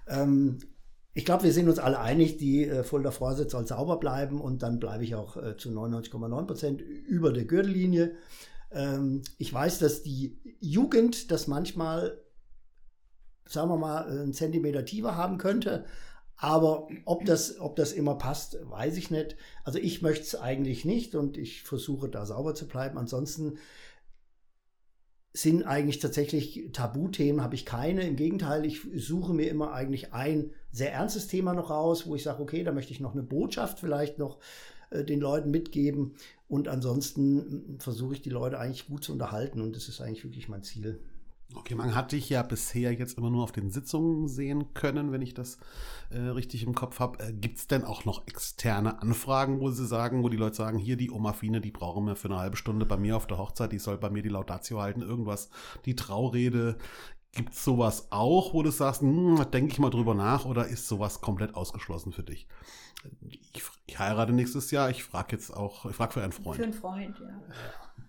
ähm, 0.07 0.59
ich 1.13 1.25
glaube, 1.25 1.43
wir 1.43 1.51
sind 1.51 1.67
uns 1.67 1.77
alle 1.77 1.99
einig, 1.99 2.37
die 2.37 2.65
äh, 2.65 2.83
Fulda 2.83 3.11
Vorsitz 3.11 3.51
soll 3.51 3.67
sauber 3.67 3.97
bleiben 3.97 4.39
und 4.39 4.63
dann 4.63 4.79
bleibe 4.79 5.03
ich 5.03 5.15
auch 5.15 5.35
äh, 5.35 5.57
zu 5.57 5.69
99,9 5.69 6.47
Prozent 6.47 6.81
über 6.81 7.33
der 7.33 7.43
Gürtellinie. 7.43 8.15
Ähm, 8.71 9.21
ich 9.37 9.53
weiß, 9.53 9.79
dass 9.79 10.03
die 10.03 10.39
Jugend 10.59 11.31
das 11.31 11.47
manchmal, 11.47 12.21
sagen 13.45 13.69
wir 13.69 13.77
mal, 13.77 14.05
einen 14.05 14.33
Zentimeter 14.33 14.85
tiefer 14.85 15.15
haben 15.15 15.37
könnte. 15.37 15.85
Aber 16.37 16.87
ob 17.05 17.25
das, 17.25 17.59
ob 17.59 17.75
das 17.75 17.91
immer 17.91 18.15
passt, 18.15 18.57
weiß 18.63 18.97
ich 18.97 19.11
nicht. 19.11 19.35
Also 19.63 19.77
ich 19.77 20.01
möchte 20.01 20.23
es 20.23 20.35
eigentlich 20.35 20.85
nicht 20.85 21.13
und 21.13 21.37
ich 21.37 21.61
versuche 21.61 22.09
da 22.09 22.25
sauber 22.25 22.55
zu 22.55 22.67
bleiben. 22.67 22.97
Ansonsten 22.97 23.59
sind 25.33 25.63
eigentlich 25.63 25.99
tatsächlich 25.99 26.71
Tabuthemen, 26.73 27.43
habe 27.43 27.55
ich 27.55 27.65
keine. 27.65 28.07
Im 28.07 28.15
Gegenteil, 28.15 28.65
ich 28.65 28.81
suche 28.95 29.33
mir 29.33 29.49
immer 29.49 29.71
eigentlich 29.71 30.13
ein 30.13 30.51
sehr 30.71 30.91
ernstes 30.91 31.27
Thema 31.27 31.53
noch 31.53 31.69
raus, 31.69 32.07
wo 32.07 32.15
ich 32.15 32.23
sage, 32.23 32.41
okay, 32.41 32.63
da 32.63 32.71
möchte 32.71 32.91
ich 32.91 32.99
noch 32.99 33.13
eine 33.13 33.23
Botschaft 33.23 33.79
vielleicht 33.79 34.17
noch 34.17 34.39
äh, 34.89 35.03
den 35.03 35.19
Leuten 35.19 35.51
mitgeben. 35.51 36.15
Und 36.51 36.67
ansonsten 36.67 37.77
äh, 37.77 37.81
versuche 37.81 38.13
ich 38.13 38.21
die 38.21 38.29
Leute 38.29 38.59
eigentlich 38.59 38.87
gut 38.87 39.05
zu 39.05 39.13
unterhalten 39.13 39.61
und 39.61 39.73
das 39.73 39.87
ist 39.87 40.01
eigentlich 40.01 40.25
wirklich 40.25 40.49
mein 40.49 40.63
Ziel. 40.63 40.99
Okay, 41.55 41.75
man 41.75 41.95
hat 41.95 42.11
dich 42.11 42.29
ja 42.29 42.43
bisher 42.43 42.91
jetzt 42.93 43.17
immer 43.17 43.29
nur 43.29 43.43
auf 43.43 43.53
den 43.53 43.71
Sitzungen 43.71 44.27
sehen 44.27 44.73
können, 44.73 45.13
wenn 45.13 45.21
ich 45.21 45.33
das 45.33 45.59
äh, 46.09 46.19
richtig 46.19 46.63
im 46.63 46.75
Kopf 46.75 46.99
habe. 46.99 47.23
Äh, 47.23 47.31
Gibt 47.31 47.57
es 47.57 47.67
denn 47.67 47.85
auch 47.85 48.03
noch 48.03 48.27
externe 48.27 49.01
Anfragen, 49.01 49.61
wo 49.61 49.71
sie 49.71 49.87
sagen, 49.87 50.23
wo 50.23 50.29
die 50.29 50.35
Leute 50.35 50.57
sagen, 50.57 50.77
hier 50.77 50.97
die 50.97 51.09
Oma 51.09 51.31
Fine, 51.31 51.61
die 51.61 51.71
brauchen 51.71 52.05
wir 52.05 52.17
für 52.17 52.27
eine 52.27 52.39
halbe 52.39 52.57
Stunde 52.57 52.85
bei 52.85 52.97
mir 52.97 53.15
auf 53.15 53.27
der 53.27 53.37
Hochzeit, 53.37 53.71
die 53.71 53.79
soll 53.79 53.97
bei 53.97 54.09
mir 54.09 54.21
die 54.21 54.27
Laudatio 54.27 54.81
halten, 54.81 55.01
irgendwas, 55.01 55.49
die 55.85 55.95
Traurede. 55.95 56.75
Gibt 57.33 57.53
es 57.53 57.63
sowas 57.63 58.07
auch, 58.09 58.53
wo 58.53 58.61
du 58.61 58.71
sagst, 58.71 59.01
hm, 59.01 59.45
denke 59.51 59.71
ich 59.71 59.79
mal 59.79 59.89
drüber 59.89 60.13
nach 60.13 60.45
oder 60.45 60.67
ist 60.67 60.87
sowas 60.87 61.21
komplett 61.21 61.55
ausgeschlossen 61.55 62.11
für 62.11 62.23
dich? 62.23 62.47
Ich, 63.53 63.63
ich 63.87 63.99
heirate 63.99 64.33
nächstes 64.33 64.69
Jahr, 64.71 64.89
ich 64.89 65.03
frage 65.03 65.35
jetzt 65.35 65.55
auch, 65.55 65.85
ich 65.85 65.95
frage 65.95 66.13
für 66.13 66.23
einen 66.23 66.33
Freund. 66.33 66.57
Für 66.57 66.63
einen 66.63 66.73
Freund, 66.73 67.19
ja. 67.19 67.41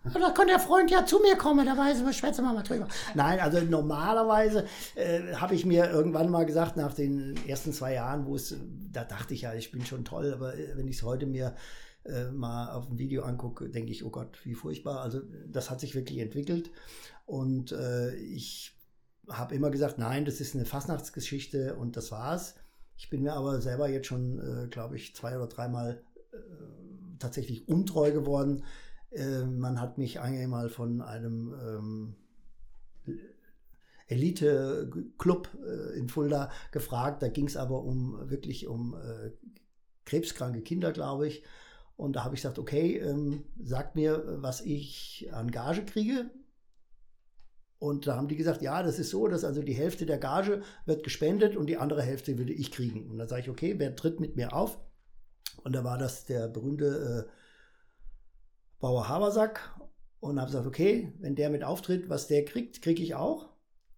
Da 0.05 0.31
kann 0.31 0.49
der 0.49 0.59
Freund 0.59 0.91
ja 0.91 1.07
zu 1.07 1.21
mir 1.21 1.37
kommen, 1.37 1.65
da 1.65 1.79
weiß 1.79 2.03
ich, 2.03 2.17
schwätzen 2.17 2.45
wir 2.45 2.53
mal 2.53 2.65
drüber. 2.65 2.89
Nein, 3.15 3.39
also 3.39 3.61
normalerweise 3.61 4.67
äh, 4.97 5.35
habe 5.35 5.55
ich 5.55 5.65
mir 5.65 5.91
irgendwann 5.91 6.29
mal 6.29 6.45
gesagt, 6.45 6.77
nach 6.77 6.93
den 6.93 7.37
ersten 7.47 7.73
zwei 7.73 7.95
Jahren, 7.95 8.27
wo 8.27 8.35
es, 8.35 8.57
da 8.93 9.05
dachte 9.05 9.35
ich 9.35 9.43
ja, 9.43 9.55
ich 9.55 9.71
bin 9.71 9.87
schon 9.87 10.05
toll, 10.05 10.33
aber 10.35 10.57
äh, 10.57 10.77
wenn 10.77 10.89
ich 10.89 10.97
es 10.97 11.03
heute 11.05 11.27
mir 11.27 11.55
äh, 12.05 12.25
mal 12.33 12.73
auf 12.73 12.89
dem 12.89 12.99
Video 12.99 13.23
angucke, 13.23 13.69
denke 13.69 13.93
ich, 13.93 14.05
oh 14.05 14.11
Gott, 14.11 14.39
wie 14.43 14.55
furchtbar. 14.55 15.03
Also 15.03 15.21
das 15.47 15.71
hat 15.71 15.79
sich 15.79 15.95
wirklich 15.95 16.19
entwickelt 16.19 16.73
und 17.27 17.71
äh, 17.71 18.17
ich 18.17 18.75
habe 19.29 19.55
immer 19.55 19.71
gesagt, 19.71 19.99
nein, 19.99 20.25
das 20.25 20.41
ist 20.41 20.55
eine 20.55 20.65
Fastnachtsgeschichte 20.65 21.77
und 21.77 21.97
das 21.97 22.11
war's. 22.11 22.55
Ich 22.97 23.11
bin 23.11 23.23
mir 23.23 23.35
aber 23.35 23.61
selber 23.61 23.89
jetzt 23.89 24.07
schon, 24.07 24.39
äh, 24.39 24.69
glaube 24.69 24.97
ich, 24.97 25.15
zwei 25.15 25.37
oder 25.37 25.47
dreimal 25.47 26.03
äh, 26.33 26.37
tatsächlich 27.19 27.69
untreu 27.69 28.13
geworden. 28.13 28.65
Äh, 29.11 29.45
man 29.45 29.81
hat 29.81 29.99
mich 29.99 30.21
einmal 30.21 30.69
von 30.69 31.01
einem 31.01 31.55
ähm, 33.07 33.17
Elite-Club 34.09 35.49
äh, 35.65 35.99
in 35.99 36.09
Fulda 36.09 36.51
gefragt. 36.71 37.23
Da 37.23 37.29
ging 37.29 37.47
es 37.47 37.57
aber 37.57 37.83
um 37.83 38.31
wirklich 38.31 38.67
um 38.67 38.95
äh, 38.95 39.31
krebskranke 40.05 40.63
Kinder, 40.63 40.93
glaube 40.93 41.29
ich. 41.29 41.43
Und 41.97 42.17
da 42.17 42.25
habe 42.25 42.35
ich 42.35 42.43
gesagt, 42.43 42.59
okay, 42.59 42.99
ähm, 42.99 43.45
sagt 43.63 43.95
mir, 43.95 44.23
was 44.43 44.61
ich 44.61 45.29
an 45.33 45.51
Gage 45.51 45.85
kriege. 45.85 46.31
Und 47.83 48.07
da 48.07 48.15
haben 48.15 48.29
die 48.29 48.37
gesagt, 48.37 48.63
ja, 48.63 48.81
das 48.85 49.01
ist 49.01 49.11
so, 49.11 49.27
dass 49.27 49.43
also 49.43 49.61
die 49.61 49.73
Hälfte 49.73 50.07
der 50.07 50.19
Gage 50.19 50.63
wird 50.87 51.03
gespendet 51.03 51.57
und 51.57 51.67
die 51.67 51.79
andere 51.79 52.01
Hälfte 52.03 52.39
würde 52.39 52.53
ich 52.53 52.71
kriegen. 52.71 53.11
Und 53.11 53.19
da 53.19 53.27
sage 53.27 53.43
ich, 53.43 53.51
okay, 53.51 53.75
wer 53.77 53.97
tritt 53.97 54.21
mit 54.21 54.37
mir 54.37 54.53
auf? 54.53 54.79
Und 55.65 55.75
da 55.75 55.83
war 55.83 55.99
das 55.99 56.25
der 56.25 56.47
berühmte 56.47 57.27
äh, 57.27 57.31
Bauer 58.79 59.09
Habersack 59.09 59.77
und 60.21 60.39
habe 60.39 60.53
gesagt, 60.53 60.69
okay, 60.69 61.13
wenn 61.19 61.35
der 61.35 61.51
mit 61.51 61.65
auftritt, 61.65 62.09
was 62.09 62.29
der 62.29 62.45
kriegt, 62.45 62.83
kriege 62.83 63.03
ich 63.03 63.17
auch. 63.17 63.49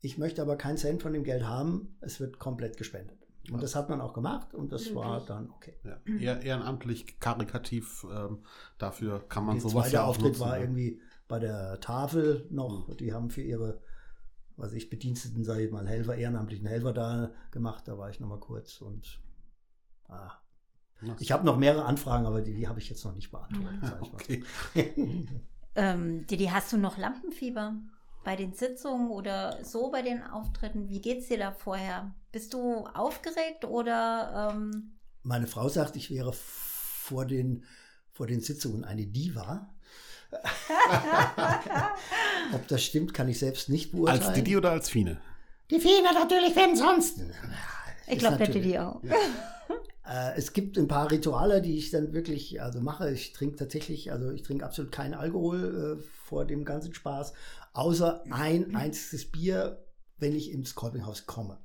Ich 0.01 0.17
möchte 0.17 0.41
aber 0.41 0.57
keinen 0.57 0.79
Cent 0.79 1.03
von 1.03 1.13
dem 1.13 1.23
Geld 1.23 1.47
haben. 1.47 1.99
Es 2.01 2.21
wird 2.21 2.39
komplett 2.39 2.79
gespendet. 2.79 3.19
Und 3.53 3.63
das 3.63 3.77
hat 3.77 3.91
man 3.91 4.01
auch 4.01 4.15
gemacht 4.15 4.55
und 4.55 4.73
das 4.73 4.95
war 4.95 5.21
dann 5.27 5.51
okay. 5.51 5.75
Ja, 5.85 5.99
eher, 6.19 6.41
ehrenamtlich, 6.41 7.21
karikativ, 7.21 8.07
ähm, 8.11 8.39
dafür 8.79 9.29
kann 9.29 9.45
man 9.45 9.57
Der 9.57 9.69
sowas 9.69 9.85
zweite 9.85 9.97
ja 9.97 10.05
auch 10.05 10.09
Auftritt 10.09 10.29
nutzen, 10.29 10.41
war 10.41 10.57
ja. 10.57 10.63
irgendwie 10.63 11.03
bei 11.29 11.39
der 11.39 11.81
Tafel 11.81 12.47
noch. 12.51 12.95
Die 12.97 13.13
haben 13.13 13.31
für 13.31 13.43
ihre, 13.43 13.81
was 14.57 14.73
ich, 14.73 14.91
Bediensteten, 14.91 15.45
sage 15.45 15.65
ich 15.65 15.73
mal, 15.73 15.87
Helfer, 15.87 16.17
ehrenamtlichen 16.17 16.67
Helfer 16.67 16.93
da 16.93 17.31
gemacht. 17.51 17.89
Da 17.89 17.99
war 17.99 18.11
ich 18.11 18.21
nochmal 18.21 18.41
kurz 18.41 18.81
und 18.81 19.21
ah. 20.09 20.33
Ja. 21.03 21.17
ich 21.19 21.33
habe 21.33 21.45
noch 21.45 21.59
mehrere 21.59 21.85
Anfragen, 21.85 22.25
aber 22.25 22.41
die, 22.41 22.55
die 22.55 22.69
habe 22.69 22.79
ich 22.79 22.89
jetzt 22.89 23.05
noch 23.05 23.15
nicht 23.15 23.31
beantwortet. 23.31 23.83
Mhm. 23.83 23.87
sag 23.87 24.03
ich 24.03 24.13
mal. 24.13 24.21
Okay. 24.21 25.27
Ähm, 25.77 26.27
Didi, 26.27 26.47
hast 26.47 26.73
du 26.73 26.77
noch 26.77 26.99
Lampenfieber 26.99 27.75
bei 28.23 28.37
den 28.37 28.53
Sitzungen 28.55 29.11
oder 29.11 29.65
so 29.65 29.91
bei 29.91 30.03
den 30.03 30.23
Auftritten? 30.23 30.89
Wie 30.89 31.01
geht's 31.01 31.29
dir 31.29 31.39
da 31.39 31.53
vorher? 31.53 32.15
Bist 32.33 32.55
du 32.55 32.87
aufgeregt 32.87 33.65
oder 33.65 34.53
ähm, 34.55 34.95
Meine 35.23 35.47
Frau 35.47 35.69
sagt, 35.69 35.97
ich 35.97 36.11
wäre 36.11 36.33
vor 36.33 37.27
den, 37.27 37.65
vor 38.13 38.27
den 38.27 38.41
Sitzungen 38.41 38.85
eine 38.85 39.07
Diva. 39.07 39.75
Ob 42.53 42.67
das 42.69 42.83
stimmt, 42.83 43.15
kann 43.15 43.29
ich 43.29 43.39
selbst 43.39 43.69
nicht 43.69 43.93
beurteilen. 43.93 44.23
Als 44.23 44.33
Didi 44.33 44.57
oder 44.57 44.71
als 44.73 44.89
Fine? 44.89 45.21
Die 45.71 45.81
Fine 45.81 46.13
natürlich, 46.13 46.55
wenn 46.57 46.77
sonst. 46.77 47.21
ich 48.07 48.19
glaube, 48.19 48.37
der 48.37 48.49
Didi 48.49 48.79
auch. 48.79 49.01
Äh, 50.07 50.37
es 50.37 50.53
gibt 50.53 50.77
ein 50.77 50.89
paar 50.89 51.11
Rituale, 51.11 51.63
die 51.63 51.79
ich 51.79 51.91
dann 51.91 52.13
wirklich 52.13 52.61
also 52.61 52.81
mache. 52.81 53.11
Ich 53.11 53.33
trinke 53.33 53.57
tatsächlich, 53.57 54.13
also 54.13 54.31
ich 54.31 54.43
trinke 54.43 54.65
absolut 54.65 54.93
keinen 54.93 55.15
Alkohol 55.15 55.99
äh, 55.99 56.03
vor 56.25 56.45
dem 56.45 56.65
ganzen 56.65 56.93
Spaß, 56.93 57.33
außer 57.73 58.23
ein 58.31 58.75
einziges 58.77 59.31
Bier, 59.31 59.83
wenn 60.19 60.35
ich 60.35 60.51
ins 60.51 60.75
Kolpinghaus 60.75 61.27
komme. 61.27 61.59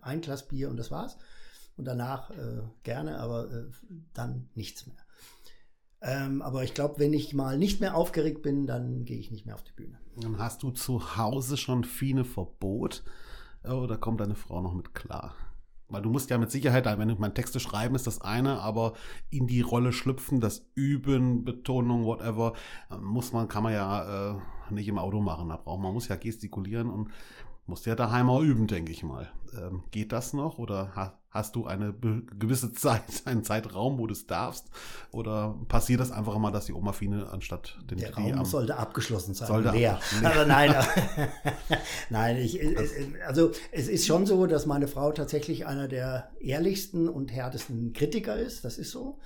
Ein 0.00 0.20
Glas 0.20 0.48
Bier 0.48 0.70
und 0.70 0.76
das 0.78 0.90
war's. 0.90 1.18
Und 1.76 1.84
danach 1.84 2.30
äh, 2.30 2.62
gerne, 2.82 3.18
aber 3.20 3.50
äh, 3.52 3.66
dann 4.14 4.48
nichts 4.54 4.86
mehr. 4.86 4.96
Ähm, 6.00 6.42
aber 6.42 6.62
ich 6.62 6.74
glaube, 6.74 6.98
wenn 6.98 7.12
ich 7.12 7.34
mal 7.34 7.58
nicht 7.58 7.80
mehr 7.80 7.96
aufgeregt 7.96 8.42
bin, 8.42 8.66
dann 8.66 9.04
gehe 9.04 9.18
ich 9.18 9.30
nicht 9.30 9.46
mehr 9.46 9.54
auf 9.54 9.64
die 9.64 9.72
Bühne. 9.72 9.98
Dann 10.16 10.38
hast 10.38 10.62
du 10.62 10.70
zu 10.70 11.16
Hause 11.16 11.56
schon 11.56 11.84
Fine 11.84 12.24
Verbot 12.24 13.02
oder 13.64 13.96
kommt 13.96 14.20
deine 14.20 14.36
Frau 14.36 14.60
noch 14.60 14.74
mit 14.74 14.94
klar? 14.94 15.34
Weil 15.88 16.02
du 16.02 16.10
musst 16.10 16.28
ja 16.28 16.36
mit 16.36 16.50
Sicherheit, 16.50 16.84
wenn 16.84 17.08
du 17.08 17.16
mein 17.18 17.34
Texte 17.34 17.60
schreiben, 17.60 17.94
ist 17.94 18.06
das 18.06 18.20
eine, 18.20 18.60
aber 18.60 18.92
in 19.30 19.46
die 19.46 19.62
Rolle 19.62 19.92
schlüpfen, 19.92 20.38
das 20.38 20.70
Üben, 20.74 21.44
Betonung, 21.44 22.04
whatever, 22.04 22.52
äh, 22.90 22.98
muss 22.98 23.32
man, 23.32 23.48
kann 23.48 23.62
man 23.62 23.72
ja, 23.72 24.32
äh, 24.36 24.40
nicht 24.70 24.88
im 24.88 24.98
Auto 24.98 25.20
machen. 25.20 25.48
Da 25.48 25.56
braucht 25.56 25.80
man 25.80 25.94
muss 25.94 26.08
ja 26.08 26.16
gestikulieren 26.16 26.90
und 26.90 27.10
muss 27.68 27.84
ja 27.84 27.94
daheim 27.94 28.30
auch 28.30 28.40
üben, 28.40 28.66
denke 28.66 28.92
ich 28.92 29.02
mal. 29.02 29.28
Ähm, 29.56 29.84
geht 29.90 30.12
das 30.12 30.32
noch 30.32 30.58
oder 30.58 30.94
ha 30.96 31.18
hast 31.30 31.54
du 31.56 31.66
eine 31.66 31.92
gewisse 31.92 32.72
Zeit, 32.74 33.02
einen 33.26 33.44
Zeitraum, 33.44 33.98
wo 33.98 34.06
du 34.06 34.12
es 34.12 34.26
darfst? 34.26 34.66
Oder 35.12 35.56
passiert 35.68 36.00
das 36.00 36.10
einfach 36.10 36.34
immer, 36.34 36.50
dass 36.50 36.64
die 36.64 36.72
Oma 36.72 36.92
Fine 36.92 37.28
anstatt 37.28 37.78
den 37.90 37.98
Der 37.98 38.14
Raum 38.14 38.44
sollte 38.46 38.76
abgeschlossen 38.76 39.34
sein. 39.34 39.46
Sollte 39.46 39.70
leer. 39.70 40.00
leer. 40.20 40.30
Aber 40.30 40.46
nein, 40.46 40.74
nein, 42.10 42.36
ich, 42.38 42.60
also 43.26 43.52
es 43.70 43.88
ist 43.88 44.06
schon 44.06 44.24
so, 44.24 44.46
dass 44.46 44.64
meine 44.64 44.88
Frau 44.88 45.12
tatsächlich 45.12 45.66
einer 45.66 45.86
der 45.86 46.30
ehrlichsten 46.40 47.08
und 47.08 47.30
härtesten 47.30 47.92
Kritiker 47.92 48.36
ist. 48.36 48.64
Das 48.64 48.78
ist 48.78 48.90
so. 48.90 49.18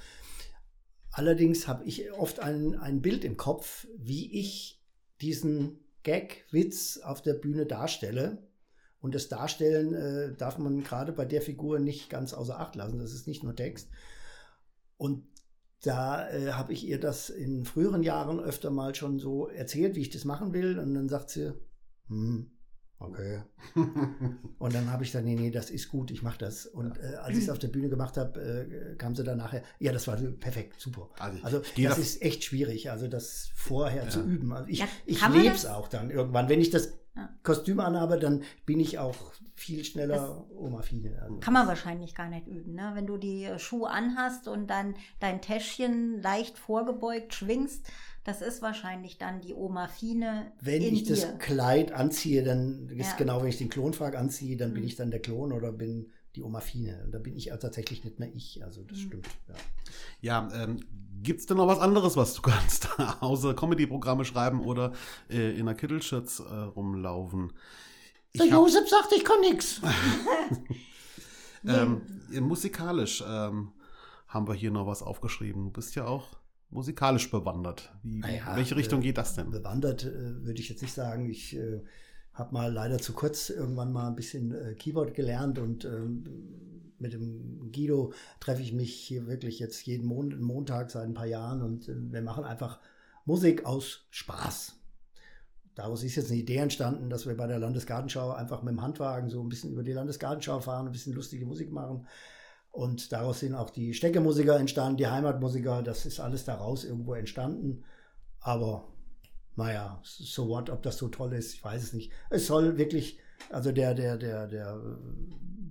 Allerdings 1.13 1.69
habe 1.69 1.85
ich 1.85 2.13
oft 2.13 2.41
ein, 2.41 2.75
ein 2.75 3.01
Bild 3.01 3.25
im 3.25 3.37
Kopf, 3.37 3.87
wie 3.97 4.41
ich 4.41 4.83
diesen 5.21 5.79
Gag, 6.03 6.45
Witz 6.51 6.99
auf 6.99 7.23
der 7.23 7.35
Bühne 7.35 7.67
darstelle. 7.67 8.49
Und 9.01 9.15
das 9.15 9.29
Darstellen 9.29 9.95
äh, 9.95 10.37
darf 10.37 10.59
man 10.59 10.85
gerade 10.85 11.13
bei 11.13 11.25
der 11.25 11.43
Figur 11.43 11.81
nicht 11.81 12.09
ganz 12.09 12.33
außer 12.33 12.59
Acht 12.59 12.77
lassen. 12.77 12.99
Das 12.99 13.13
ist 13.13 13.27
nicht 13.27 13.43
nur 13.43 13.57
Text. 13.57 13.91
Und 14.97 15.27
da 15.83 16.31
äh, 16.31 16.53
habe 16.53 16.73
ich 16.73 16.87
ihr 16.87 17.01
das 17.01 17.29
in 17.29 17.65
früheren 17.65 18.05
Jahren 18.05 18.39
öfter 18.39 18.71
mal 18.71 18.95
schon 18.95 19.19
so 19.19 19.49
erzählt, 19.49 19.97
wie 19.97 20.03
ich 20.03 20.11
das 20.11 20.25
machen 20.25 20.53
will. 20.53 20.79
Und 20.79 20.95
dann 20.95 21.09
sagt 21.09 21.31
sie, 21.31 21.53
hm, 22.07 22.53
okay. 23.05 23.43
und 24.59 24.75
dann 24.75 24.91
habe 24.91 25.05
ich 25.05 25.13
dann, 25.13 25.25
nee, 25.25 25.35
nee, 25.35 25.51
das 25.51 25.71
ist 25.71 25.89
gut, 25.89 26.11
ich 26.11 26.23
mache 26.23 26.39
das. 26.39 26.67
Und 26.67 26.99
äh, 26.99 27.17
als 27.17 27.37
ich 27.37 27.45
es 27.45 27.51
auf 27.51 27.59
der 27.59 27.69
Bühne 27.69 27.89
gemacht 27.89 28.17
habe, 28.17 28.41
äh, 28.41 28.97
kam 28.97 29.15
sie 29.15 29.25
dann 29.25 29.39
nachher, 29.39 29.63
ja, 29.79 29.93
das 29.93 30.07
war 30.09 30.17
perfekt, 30.17 30.81
super. 30.81 31.11
Also, 31.19 31.39
also 31.43 31.63
das 31.77 31.99
ist 31.99 32.23
echt 32.23 32.45
schwierig, 32.45 32.91
also 32.91 33.09
das 33.09 33.51
vorher 33.55 34.05
ja. 34.05 34.09
zu 34.09 34.23
üben. 34.23 34.53
Also 34.53 34.69
ich, 34.69 34.79
ja, 34.79 34.89
ich 35.07 35.27
lebe 35.29 35.55
es 35.55 35.67
auch 35.67 35.89
dann 35.89 36.11
irgendwann. 36.11 36.49
Wenn 36.49 36.61
ich 36.61 36.71
das 36.71 36.99
ja. 37.15 37.29
Kostüm 37.43 37.81
anhabe, 37.81 38.19
dann 38.19 38.43
bin 38.65 38.81
ich 38.81 38.99
auch 38.99 39.17
viel 39.55 39.85
schneller 39.85 40.47
Oma-Fine. 40.57 41.21
Also 41.23 41.39
kann 41.41 41.53
man 41.53 41.67
wahrscheinlich 41.67 42.15
gar 42.15 42.29
nicht 42.29 42.47
üben, 42.47 42.75
ne? 42.75 42.93
Wenn 42.95 43.07
du 43.07 43.17
die 43.17 43.49
Schuhe 43.59 43.91
anhast 43.91 44.49
und 44.49 44.69
dann 44.69 44.95
dein 45.21 45.41
Täschchen 45.43 46.21
leicht 46.23 46.59
vorgebeugt 46.59 47.35
schwingst, 47.35 47.87
das 48.25 48.41
ist 48.41 48.63
wahrscheinlich 48.63 49.19
dann 49.19 49.41
die 49.41 49.55
Oma 49.55 49.89
Fine. 49.89 50.53
Wenn 50.61 50.83
ich 50.83 51.05
dir. 51.05 51.17
das 51.17 51.39
Kleid 51.39 51.93
anziehe, 51.93 52.45
dann 52.45 52.89
ist 52.89 53.11
ja. 53.11 53.17
genau, 53.17 53.41
wenn 53.41 53.49
ich 53.49 53.59
den 53.59 53.69
Klonfrag 53.69 54.17
anziehe, 54.17 54.57
dann 54.57 54.71
mhm. 54.71 54.75
bin 54.75 54.85
ich 54.85 54.97
dann 54.97 55.11
der 55.11 55.21
Klon 55.21 55.53
oder 55.53 55.73
bin 55.73 56.11
die 56.37 56.43
Oma 56.43 56.61
Fine. 56.61 57.03
Und 57.05 57.13
da 57.13 57.19
bin 57.19 57.37
ich 57.37 57.47
tatsächlich 57.47 58.05
nicht 58.05 58.21
mehr 58.21 58.33
ich. 58.33 58.63
Also 58.65 58.83
das 58.85 58.99
mhm. 58.99 59.03
stimmt. 59.03 59.29
Ja, 60.21 60.49
ja 60.51 60.65
ähm, 60.65 60.81
Gibt 61.23 61.41
es 61.41 61.47
denn 61.47 61.57
noch 61.57 61.67
was 61.67 61.79
anderes, 61.79 62.17
was 62.17 62.35
du 62.35 62.43
kannst? 62.43 62.89
Außer 63.21 63.55
Comedy-Programme 63.55 64.25
schreiben 64.25 64.61
oder 64.61 64.93
äh, 65.29 65.57
in 65.59 65.67
der 65.67 65.75
Kittelschürz 65.75 66.41
äh, 66.41 66.43
rumlaufen? 66.43 67.53
Der 68.35 68.47
Josef 68.47 68.89
sagt, 68.89 69.13
ich 69.15 69.25
kann 69.25 69.41
nichts. 69.41 69.81
ähm, 71.67 72.03
musikalisch 72.41 73.23
ähm, 73.27 73.73
haben 74.27 74.49
wir 74.49 74.55
hier 74.55 74.71
noch 74.71 74.87
was 74.87 75.03
aufgeschrieben. 75.03 75.65
Du 75.65 75.71
bist 75.71 75.95
ja 75.95 76.07
auch 76.07 76.29
musikalisch 76.73 77.31
bewandert. 77.31 77.93
Wie, 78.03 78.19
naja, 78.19 78.51
in 78.51 78.57
welche 78.57 78.77
Richtung 78.77 79.01
äh, 79.01 79.05
geht 79.05 79.19
das 79.19 79.35
denn? 79.35 79.51
Bewandert 79.51 80.05
äh, 80.05 80.45
würde 80.45 80.61
ich 80.61 80.69
jetzt 80.69 80.83
nicht 80.83 80.95
sagen. 80.95 81.29
Ich 81.29 81.57
äh, 81.57 81.83
habe 82.33 82.53
mal 82.55 82.73
leider 82.73 82.99
zu 82.99 83.13
kurz 83.13 83.51
irgendwann 83.51 83.93
mal 83.93 84.09
ein 84.09 84.17
bisschen 84.17 84.53
äh, 84.53 84.75
Keyboard 84.75 85.15
gelernt 85.15 85.59
und 85.59 85.85
ähm, 85.85 86.25
mit 86.99 87.13
dem 87.13 87.71
Guido 87.73 88.13
treffe 88.41 88.63
ich 88.63 88.73
mich 88.73 88.95
hier 88.95 89.27
wirklich 89.27 89.59
jetzt 89.59 89.85
jeden 89.87 90.07
Mon 90.07 90.41
Montag 90.41 90.91
seit 90.91 91.05
ein 91.05 91.15
paar 91.15 91.27
Jahren 91.27 91.63
und 91.63 91.89
äh, 91.89 91.95
wir 91.97 92.23
machen 92.23 92.45
einfach 92.45 92.81
Musik 93.25 93.67
aus 93.67 94.07
Spaß. 94.11 94.79
Daraus 95.75 96.03
ist 96.03 96.17
jetzt 96.17 96.31
eine 96.31 96.41
Idee 96.41 96.57
entstanden, 96.57 97.09
dass 97.09 97.27
wir 97.27 97.37
bei 97.37 97.47
der 97.47 97.59
Landesgartenschau 97.59 98.33
einfach 98.33 98.63
mit 98.63 98.73
dem 98.73 98.83
Handwagen 98.83 99.31
so 99.31 99.41
ein 99.41 99.49
bisschen 99.49 99.73
über 99.73 99.83
die 99.83 99.93
Landesgartenschau 99.93 100.61
fahren, 100.61 100.87
ein 100.87 100.93
bisschen 100.93 101.15
lustige 101.15 101.47
Musik 101.47 101.73
machen. 101.73 102.07
Und 102.73 103.13
daraus 103.13 103.41
sind 103.41 103.55
auch 103.55 103.69
die 103.71 103.93
Steckemusiker 103.93 104.59
entstanden, 104.59 104.97
die 104.97 105.07
Heimatmusiker, 105.07 105.83
das 105.83 106.07
ist 106.07 106.21
alles 106.21 106.45
daraus 106.47 106.85
irgendwo 106.85 107.15
entstanden. 107.15 107.85
Aber 108.41 108.89
naja, 109.57 110.01
so 110.03 110.49
what, 110.49 110.71
ob 110.71 110.83
das 110.83 110.97
so 110.97 111.09
toll 111.09 111.35
ist, 111.35 111.55
ich 111.55 111.63
weiß 111.63 111.83
es 111.83 111.93
nicht. 111.93 112.11
Es 112.31 112.47
soll 112.47 112.79
wirklich, 112.79 113.19
also 113.53 113.73
der, 113.73 113.95
der, 113.95 114.17
der, 114.17 114.47
der 114.47 114.81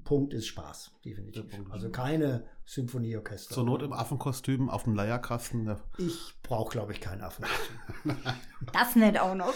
Punkt 0.04 0.34
ist 0.34 0.48
Spaß, 0.48 0.92
definitiv. 1.06 1.46
Also 1.70 1.90
keine 1.90 2.44
Symphonieorchester. 2.66 3.54
Zur 3.54 3.66
Not 3.66 3.82
im 3.82 3.94
Affenkostüm 3.94 4.70
auf 4.70 4.84
dem 4.84 4.96
Leierkasten. 4.96 5.74
Ich 5.98 6.36
brauche, 6.44 6.72
glaube 6.72 6.92
ich, 6.94 7.02
kein 7.02 7.22
Affenkostüm. 7.22 7.78
das 8.74 8.96
nicht 8.96 9.20
auch 9.20 9.36
noch. 9.36 9.54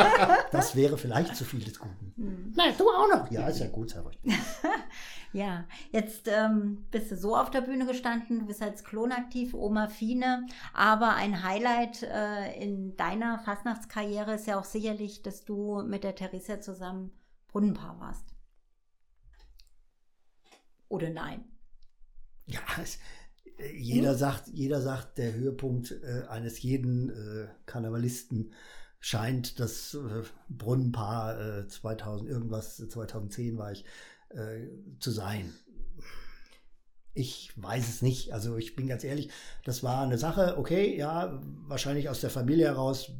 das 0.52 0.76
wäre 0.76 0.98
vielleicht 0.98 1.36
zu 1.36 1.44
viel 1.44 1.64
des 1.64 1.78
Guten. 1.78 2.12
Hm. 2.16 2.52
Nein, 2.56 2.74
du 2.78 2.88
auch 2.88 3.08
noch. 3.08 3.30
Ja, 3.30 3.48
ist 3.48 3.60
ja 3.60 3.68
gut, 3.68 3.94
Herr 3.94 4.04
ja, 5.32 5.64
jetzt 5.92 6.28
ähm, 6.28 6.86
bist 6.90 7.10
du 7.10 7.16
so 7.16 7.36
auf 7.36 7.50
der 7.50 7.60
Bühne 7.60 7.86
gestanden, 7.86 8.40
du 8.40 8.46
bist 8.46 8.62
als 8.62 8.84
Klon 8.84 9.12
aktiv, 9.12 9.54
Oma 9.54 9.88
Fine, 9.88 10.46
aber 10.72 11.14
ein 11.14 11.42
Highlight 11.42 12.02
äh, 12.02 12.62
in 12.62 12.96
deiner 12.96 13.38
Fastnachtskarriere 13.40 14.34
ist 14.34 14.46
ja 14.46 14.58
auch 14.58 14.64
sicherlich, 14.64 15.22
dass 15.22 15.44
du 15.44 15.82
mit 15.82 16.04
der 16.04 16.14
Theresia 16.14 16.60
zusammen 16.60 17.10
Brunnenpaar 17.48 17.98
warst. 17.98 18.34
Oder 20.88 21.10
nein? 21.10 21.44
Ja, 22.46 22.60
es, 22.80 22.98
äh, 23.58 23.76
jeder 23.76 24.12
hm? 24.12 24.18
sagt, 24.18 24.48
jeder 24.48 24.80
sagt, 24.80 25.18
der 25.18 25.34
Höhepunkt 25.34 25.92
äh, 26.02 26.24
eines 26.28 26.62
jeden 26.62 27.10
äh, 27.10 27.48
Karnevalisten 27.66 28.52
scheint 29.00 29.60
das 29.60 29.94
äh, 29.94 30.22
Brunnenpaar 30.48 31.68
2000 31.68 32.28
äh, 32.28 32.32
irgendwas 32.32 32.76
2010 32.76 33.58
war 33.58 33.72
ich 33.72 33.84
äh, 34.30 34.68
zu 34.98 35.10
sein. 35.10 35.52
Ich 37.14 37.52
weiß 37.56 37.88
es 37.88 38.02
nicht. 38.02 38.32
Also 38.32 38.56
ich 38.56 38.76
bin 38.76 38.86
ganz 38.86 39.02
ehrlich, 39.04 39.30
das 39.64 39.82
war 39.82 40.02
eine 40.02 40.18
Sache, 40.18 40.56
okay, 40.56 40.96
ja, 40.96 41.40
wahrscheinlich 41.66 42.08
aus 42.08 42.20
der 42.20 42.30
Familie 42.30 42.66
heraus 42.66 43.10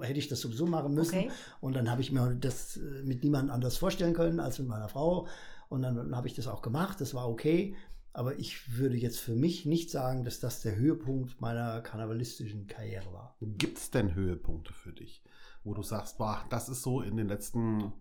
hätte 0.00 0.18
ich 0.18 0.28
das 0.28 0.40
sowieso 0.40 0.66
machen 0.66 0.94
müssen. 0.94 1.18
Okay. 1.18 1.30
Und 1.60 1.74
dann 1.74 1.90
habe 1.90 2.00
ich 2.00 2.12
mir 2.12 2.34
das 2.34 2.78
mit 3.04 3.22
niemand 3.22 3.50
anders 3.50 3.76
vorstellen 3.76 4.14
können 4.14 4.40
als 4.40 4.58
mit 4.58 4.68
meiner 4.68 4.88
Frau. 4.88 5.26
Und 5.68 5.82
dann, 5.82 5.96
dann 5.96 6.16
habe 6.16 6.28
ich 6.28 6.34
das 6.34 6.46
auch 6.46 6.62
gemacht, 6.62 7.00
das 7.00 7.14
war 7.14 7.28
okay. 7.28 7.76
Aber 8.12 8.38
ich 8.38 8.76
würde 8.78 8.96
jetzt 8.96 9.18
für 9.18 9.34
mich 9.34 9.66
nicht 9.66 9.90
sagen, 9.90 10.22
dass 10.22 10.38
das 10.38 10.62
der 10.62 10.76
Höhepunkt 10.76 11.40
meiner 11.40 11.80
karnevalistischen 11.80 12.68
Karriere 12.68 13.12
war. 13.12 13.36
Gibt 13.40 13.78
es 13.78 13.90
denn 13.90 14.14
Höhepunkte 14.14 14.72
für 14.72 14.92
dich, 14.92 15.24
wo 15.64 15.74
du 15.74 15.82
sagst, 15.82 16.18
boah, 16.18 16.44
das 16.48 16.68
ist 16.68 16.82
so 16.82 17.00
in 17.00 17.16
den 17.16 17.26
letzten 17.26 17.92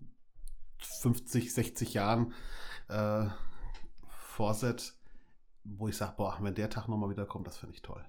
50, 0.77 1.53
60 1.53 1.93
Jahren 1.95 2.33
äh, 2.89 3.25
Vorset, 4.07 4.93
wo 5.63 5.87
ich 5.87 5.97
sage, 5.97 6.13
boah, 6.15 6.37
wenn 6.41 6.53
der 6.53 6.69
Tag 6.69 6.87
nochmal 6.87 7.09
wieder 7.09 7.25
kommt, 7.25 7.47
das 7.47 7.57
finde 7.57 7.73
ich 7.73 7.81
toll. 7.81 8.03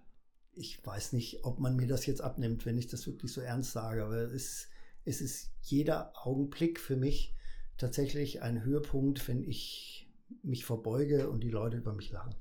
Ich 0.57 0.85
weiß 0.85 1.13
nicht, 1.13 1.45
ob 1.45 1.59
man 1.59 1.77
mir 1.77 1.87
das 1.87 2.07
jetzt 2.07 2.21
abnimmt, 2.21 2.65
wenn 2.65 2.79
ich 2.79 2.87
das 2.87 3.07
wirklich 3.07 3.33
so 3.33 3.41
ernst 3.41 3.73
sage, 3.73 4.05
aber 4.05 4.33
es, 4.33 4.69
es 5.05 5.21
ist 5.21 5.51
jeder 5.63 6.13
Augenblick 6.15 6.79
für 6.79 6.97
mich 6.97 7.35
tatsächlich 7.77 8.43
ein 8.43 8.63
Höhepunkt, 8.63 9.27
wenn 9.29 9.43
ich 9.43 10.09
mich 10.43 10.65
verbeuge 10.65 11.29
und 11.29 11.43
die 11.43 11.51
Leute 11.51 11.79
über 11.79 11.93
mich 11.93 12.11
lachen. 12.11 12.35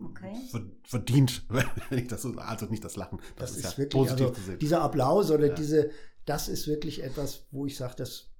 Okay. 0.00 0.34
Verdient, 0.84 1.44
wenn 1.48 1.98
ich 1.98 2.08
das 2.08 2.22
so, 2.22 2.32
also 2.36 2.66
nicht 2.66 2.84
das 2.84 2.96
Lachen. 2.96 3.18
Das, 3.36 3.50
das 3.50 3.50
ist, 3.50 3.56
ist, 3.56 3.64
ja 3.64 3.78
wirklich, 3.78 4.02
positiv 4.02 4.26
also, 4.26 4.40
zu 4.40 4.46
sehen. 4.46 4.58
Dieser 4.58 4.82
Applaus 4.82 5.30
oder 5.30 5.48
ja. 5.48 5.54
diese, 5.54 5.90
das 6.24 6.48
ist 6.48 6.66
wirklich 6.66 7.02
etwas, 7.02 7.46
wo 7.50 7.66
ich 7.66 7.76
sage, 7.76 7.94
das 7.96 8.31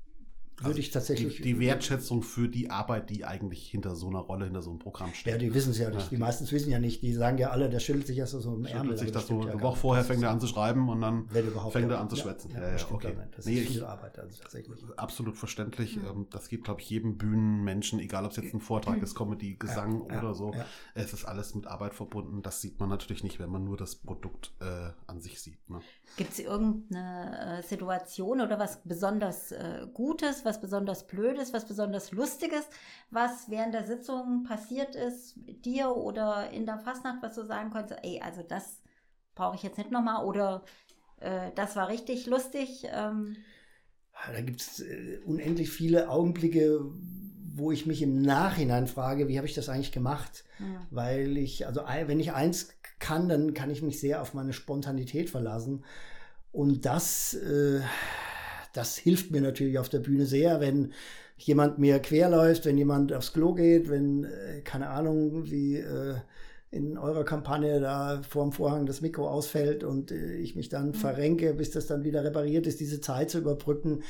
würde 0.58 0.68
also 0.68 0.78
ich 0.78 0.90
tatsächlich. 0.90 1.36
Die, 1.36 1.42
die, 1.42 1.58
Wertschätzung 1.58 2.22
für 2.22 2.48
die 2.48 2.70
Arbeit, 2.70 3.10
die 3.10 3.24
eigentlich 3.24 3.68
hinter 3.68 3.96
so 3.96 4.08
einer 4.08 4.20
Rolle, 4.20 4.44
hinter 4.44 4.62
so 4.62 4.70
einem 4.70 4.78
Programm 4.78 5.12
steht. 5.14 5.32
Ja, 5.32 5.38
die 5.38 5.52
wissen 5.54 5.70
es 5.70 5.78
ja 5.78 5.90
nicht. 5.90 6.10
Die 6.10 6.16
meisten 6.16 6.50
wissen 6.50 6.70
ja 6.70 6.78
nicht. 6.78 7.02
Die 7.02 7.12
sagen 7.14 7.38
ja 7.38 7.50
alle, 7.50 7.68
der 7.68 7.80
schüttelt 7.80 8.06
sich 8.06 8.18
erst 8.18 8.32
so 8.32 8.54
im 8.54 8.64
Ärmel. 8.64 8.96
sich 8.96 9.10
das 9.10 9.26
so 9.26 9.40
eine 9.40 9.60
Woche 9.60 9.78
vorher 9.78 10.04
fängt 10.04 10.22
er 10.22 10.30
an 10.30 10.40
zu 10.40 10.46
schreiben 10.46 10.88
und 10.88 11.00
dann 11.00 11.28
fängt 11.70 11.90
er 11.90 12.00
an 12.00 12.08
zu 12.08 12.16
schwätzen. 12.16 12.50
Ja, 12.52 12.60
ja, 12.60 12.76
ja 12.76 12.86
okay. 12.90 13.14
Das 13.34 13.46
nee, 13.46 13.56
ist 13.56 13.72
viel 13.72 13.84
Arbeit, 13.84 14.18
also 14.18 14.40
tatsächlich. 14.40 14.78
Absolut 14.96 15.36
verständlich. 15.36 15.96
Mhm. 15.96 16.26
Das 16.30 16.48
geht, 16.48 16.64
glaube 16.64 16.80
ich, 16.80 16.90
jedem 16.90 17.16
Bühnenmenschen, 17.16 17.98
egal 17.98 18.24
ob 18.24 18.32
es 18.32 18.36
jetzt 18.36 18.54
ein 18.54 18.60
Vortrag 18.60 19.02
ist, 19.02 19.14
Comedy, 19.14 19.56
Gesang 19.56 20.02
oder 20.02 20.34
so. 20.34 20.54
Es 20.94 21.12
ist 21.12 21.24
alles 21.24 21.54
mit 21.54 21.66
Arbeit 21.66 21.94
verbunden. 21.94 22.42
Das 22.42 22.60
sieht 22.60 22.78
man 22.78 22.88
natürlich 22.88 23.24
nicht, 23.24 23.38
wenn 23.38 23.50
man 23.50 23.64
nur 23.64 23.76
das 23.76 23.96
Produkt 23.96 24.52
äh, 24.60 24.90
an 25.06 25.20
sich 25.20 25.40
sieht. 25.40 25.68
Ne? 25.68 25.80
Gibt 26.16 26.32
es 26.32 26.38
irgendeine 26.38 27.58
äh, 27.58 27.62
Situation 27.62 28.40
oder 28.40 28.58
was 28.58 28.82
besonders 28.84 29.52
äh, 29.52 29.86
Gutes, 29.92 30.41
was 30.44 30.60
besonders 30.60 31.06
Blödes? 31.06 31.22
Blödes, 31.22 31.52
was 31.52 31.64
besonders 31.66 32.12
Lustiges, 32.12 32.64
was 33.10 33.48
während 33.48 33.74
der 33.74 33.86
Sitzung 33.86 34.44
passiert 34.44 34.94
ist, 34.94 35.34
dir 35.64 35.96
oder 35.96 36.50
in 36.50 36.66
der 36.66 36.78
Fastnacht, 36.78 37.22
was 37.22 37.34
du 37.34 37.44
sagen 37.44 37.70
konntest, 37.70 38.00
ey, 38.02 38.20
also 38.20 38.42
das 38.42 38.80
brauche 39.34 39.56
ich 39.56 39.62
jetzt 39.62 39.78
nicht 39.78 39.90
nochmal 39.90 40.24
oder 40.24 40.64
äh, 41.20 41.50
das 41.54 41.76
war 41.76 41.88
richtig 41.88 42.26
lustig. 42.26 42.86
Ähm. 42.92 43.36
Da 44.32 44.40
gibt 44.40 44.60
es 44.60 44.80
äh, 44.80 45.20
unendlich 45.24 45.70
viele 45.70 46.10
Augenblicke, 46.10 46.80
wo 47.54 47.70
ich 47.70 47.86
mich 47.86 48.02
im 48.02 48.20
Nachhinein 48.20 48.86
frage, 48.86 49.28
wie 49.28 49.36
habe 49.36 49.46
ich 49.46 49.54
das 49.54 49.68
eigentlich 49.68 49.92
gemacht? 49.92 50.44
Ja. 50.58 50.86
Weil 50.90 51.36
ich, 51.36 51.66
also 51.66 51.82
wenn 51.82 52.20
ich 52.20 52.32
eins 52.32 52.74
kann, 52.98 53.28
dann 53.28 53.54
kann 53.54 53.70
ich 53.70 53.82
mich 53.82 54.00
sehr 54.00 54.22
auf 54.22 54.34
meine 54.34 54.52
Spontanität 54.52 55.30
verlassen. 55.30 55.84
Und 56.50 56.84
das, 56.84 57.34
äh, 57.34 57.80
das 58.72 58.96
hilft 58.96 59.30
mir 59.30 59.40
natürlich 59.40 59.78
auf 59.78 59.88
der 59.88 60.00
Bühne 60.00 60.26
sehr, 60.26 60.60
wenn 60.60 60.92
jemand 61.36 61.78
mir 61.78 61.98
querläuft, 61.98 62.66
wenn 62.66 62.78
jemand 62.78 63.12
aufs 63.12 63.32
Klo 63.32 63.54
geht, 63.54 63.90
wenn, 63.90 64.24
äh, 64.24 64.60
keine 64.62 64.88
Ahnung, 64.88 65.50
wie 65.50 65.76
äh, 65.76 66.16
in 66.70 66.96
eurer 66.96 67.24
Kampagne 67.24 67.80
da 67.80 68.22
vorm 68.28 68.52
Vorhang 68.52 68.86
das 68.86 69.02
Mikro 69.02 69.28
ausfällt 69.28 69.84
und 69.84 70.10
äh, 70.10 70.36
ich 70.36 70.56
mich 70.56 70.68
dann 70.68 70.88
mhm. 70.88 70.94
verrenke, 70.94 71.54
bis 71.54 71.70
das 71.70 71.86
dann 71.86 72.04
wieder 72.04 72.24
repariert 72.24 72.66
ist, 72.66 72.80
diese 72.80 73.00
Zeit 73.00 73.30
zu 73.30 73.38
überbrücken. 73.38 74.02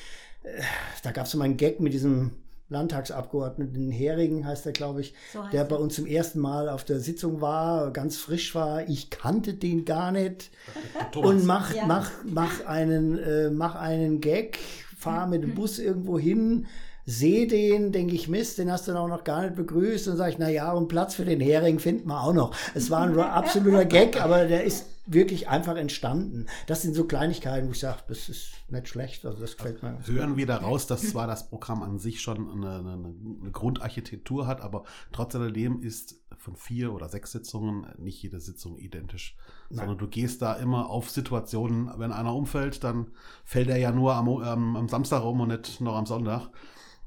Äh, 0.42 0.62
da 1.02 1.10
gab 1.10 1.26
es 1.26 1.32
so 1.32 1.38
mal 1.38 1.44
einen 1.44 1.56
Gag 1.56 1.80
mit 1.80 1.92
diesem 1.92 2.32
Landtagsabgeordneten 2.72 3.90
Hering, 3.90 4.44
heißt 4.44 4.66
er, 4.66 4.72
glaube 4.72 5.02
ich, 5.02 5.14
so 5.32 5.40
der 5.52 5.64
bei 5.64 5.76
uns 5.76 5.94
zum 5.94 6.06
ersten 6.06 6.40
Mal 6.40 6.68
auf 6.68 6.84
der 6.84 7.00
Sitzung 7.00 7.40
war, 7.40 7.92
ganz 7.92 8.16
frisch 8.16 8.54
war. 8.54 8.88
Ich 8.88 9.10
kannte 9.10 9.54
den 9.54 9.84
gar 9.84 10.10
nicht. 10.10 10.50
und 11.16 11.44
mach, 11.44 11.74
ja. 11.74 11.86
mach, 11.86 12.10
mach, 12.24 12.66
einen, 12.66 13.18
äh, 13.18 13.50
mach 13.50 13.76
einen 13.76 14.20
Gag, 14.20 14.58
fahr 14.96 15.26
mit 15.26 15.42
dem 15.42 15.54
Bus 15.54 15.78
irgendwo 15.78 16.18
hin 16.18 16.66
sehe 17.04 17.46
den, 17.46 17.92
denke 17.92 18.14
ich, 18.14 18.28
Mist, 18.28 18.58
den 18.58 18.70
hast 18.70 18.86
du 18.86 18.94
auch 18.94 19.08
noch 19.08 19.24
gar 19.24 19.42
nicht 19.42 19.56
begrüßt. 19.56 20.08
Und 20.08 20.16
sage 20.16 20.30
ich, 20.32 20.38
na 20.38 20.48
ja, 20.48 20.72
und 20.72 20.88
Platz 20.88 21.14
für 21.14 21.24
den 21.24 21.40
Hering 21.40 21.78
finden 21.78 22.08
wir 22.08 22.22
auch 22.22 22.32
noch. 22.32 22.54
Es 22.74 22.90
war 22.90 23.02
ein 23.02 23.18
absoluter 23.18 23.84
Gag, 23.84 24.20
aber 24.22 24.44
der 24.44 24.64
ist 24.64 24.86
wirklich 25.06 25.48
einfach 25.48 25.76
entstanden. 25.76 26.46
Das 26.66 26.82
sind 26.82 26.94
so 26.94 27.04
Kleinigkeiten, 27.04 27.68
wo 27.68 27.72
ich 27.72 27.80
sage, 27.80 28.02
das 28.08 28.28
ist 28.28 28.52
nicht 28.68 28.88
schlecht. 28.88 29.24
Also 29.24 29.40
das 29.40 29.56
gefällt 29.56 29.82
mir. 29.82 29.98
Hören 30.06 30.36
wir 30.36 30.46
daraus, 30.46 30.86
dass 30.86 31.10
zwar 31.10 31.26
das 31.26 31.48
Programm 31.48 31.82
an 31.82 31.98
sich 31.98 32.20
schon 32.20 32.50
eine, 32.50 32.78
eine, 32.78 32.92
eine 32.92 33.50
Grundarchitektur 33.50 34.46
hat, 34.46 34.60
aber 34.60 34.84
trotz 35.12 35.34
alledem 35.34 35.82
ist 35.82 36.20
von 36.38 36.56
vier 36.56 36.92
oder 36.92 37.08
sechs 37.08 37.32
Sitzungen 37.32 37.86
nicht 37.98 38.22
jede 38.22 38.40
Sitzung 38.40 38.78
identisch. 38.78 39.36
Nein. 39.70 39.78
Sondern 39.78 39.98
du 39.98 40.08
gehst 40.08 40.42
da 40.42 40.54
immer 40.54 40.90
auf 40.90 41.10
Situationen, 41.10 41.90
wenn 41.98 42.12
einer 42.12 42.34
umfällt, 42.34 42.82
dann 42.84 43.10
fällt 43.44 43.68
er 43.68 43.78
ja 43.78 43.92
nur 43.92 44.14
am, 44.14 44.28
ähm, 44.28 44.76
am 44.76 44.88
Samstag 44.88 45.24
um 45.24 45.40
und 45.40 45.48
nicht 45.48 45.80
noch 45.80 45.96
am 45.96 46.06
Sonntag. 46.06 46.48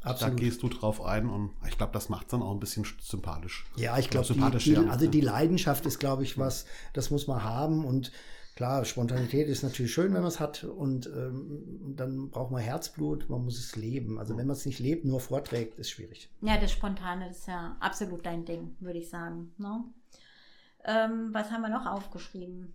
Absolut. 0.05 0.39
Da 0.39 0.43
gehst 0.43 0.63
du 0.63 0.69
drauf 0.69 1.03
ein 1.03 1.29
und 1.29 1.51
ich 1.67 1.77
glaube, 1.77 1.93
das 1.93 2.09
macht 2.09 2.27
es 2.27 2.31
dann 2.31 2.41
auch 2.41 2.51
ein 2.51 2.59
bisschen 2.59 2.85
sympathisch. 3.01 3.65
Ja, 3.75 3.97
ich 3.97 4.09
glaube, 4.09 4.27
die, 4.33 4.57
die, 4.59 4.77
also 4.77 5.07
die 5.07 5.21
Leidenschaft 5.21 5.85
ist, 5.85 5.99
glaube 5.99 6.23
ich, 6.23 6.37
was, 6.37 6.65
das 6.93 7.09
muss 7.09 7.27
man 7.27 7.43
haben 7.43 7.85
und 7.85 8.11
klar, 8.55 8.85
Spontanität 8.85 9.47
ist 9.47 9.63
natürlich 9.63 9.93
schön, 9.93 10.13
wenn 10.13 10.21
man 10.21 10.27
es 10.27 10.39
hat 10.39 10.63
und 10.63 11.07
ähm, 11.07 11.95
dann 11.95 12.29
braucht 12.29 12.51
man 12.51 12.61
Herzblut, 12.61 13.29
man 13.29 13.43
muss 13.43 13.57
es 13.57 13.75
leben. 13.75 14.19
Also 14.19 14.37
wenn 14.37 14.47
man 14.47 14.55
es 14.55 14.65
nicht 14.65 14.79
lebt, 14.79 15.05
nur 15.05 15.19
vorträgt, 15.19 15.79
ist 15.79 15.89
schwierig. 15.89 16.29
Ja, 16.41 16.57
das 16.57 16.71
Spontane 16.71 17.29
ist 17.29 17.47
ja 17.47 17.75
absolut 17.79 18.25
dein 18.25 18.45
Ding, 18.45 18.75
würde 18.79 18.99
ich 18.99 19.09
sagen. 19.09 19.53
Ne? 19.57 19.83
Ähm, 20.85 21.29
was 21.33 21.51
haben 21.51 21.61
wir 21.61 21.69
noch 21.69 21.87
aufgeschrieben? 21.87 22.73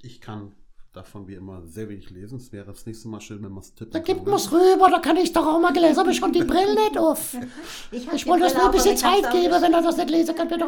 Ich 0.00 0.20
kann 0.20 0.54
davon 0.98 1.28
wie 1.28 1.34
immer 1.34 1.62
sehr 1.66 1.88
wenig 1.88 2.10
lesen. 2.10 2.38
Es 2.38 2.52
wäre 2.52 2.66
das 2.66 2.84
nächste 2.84 3.08
Mal 3.08 3.20
schön, 3.20 3.42
wenn 3.42 3.52
man 3.52 3.62
es 3.62 3.72
tippt. 3.74 3.94
Da 3.94 4.00
gibt 4.00 4.26
man 4.26 4.34
es 4.34 4.50
rüber, 4.50 4.88
da 4.90 4.98
kann 4.98 5.16
ich 5.16 5.32
doch 5.32 5.46
auch 5.46 5.60
mal 5.60 5.72
gelesen. 5.72 5.98
Habe 5.98 6.10
ich 6.10 6.16
schon 6.16 6.32
die 6.32 6.42
Brille 6.42 6.74
nicht 6.74 6.98
auf. 6.98 7.36
Ich, 7.90 8.06
ich 8.12 8.26
wollte 8.26 8.44
das 8.44 8.54
nur 8.54 8.66
ein 8.66 8.70
bisschen 8.70 8.96
Zeit 8.96 9.30
geben, 9.32 9.54
wenn 9.62 9.72
er 9.72 9.82
das 9.82 9.96
nicht 9.96 10.10
lesen 10.10 10.34
kann. 10.34 10.48
Bitte 10.48 10.66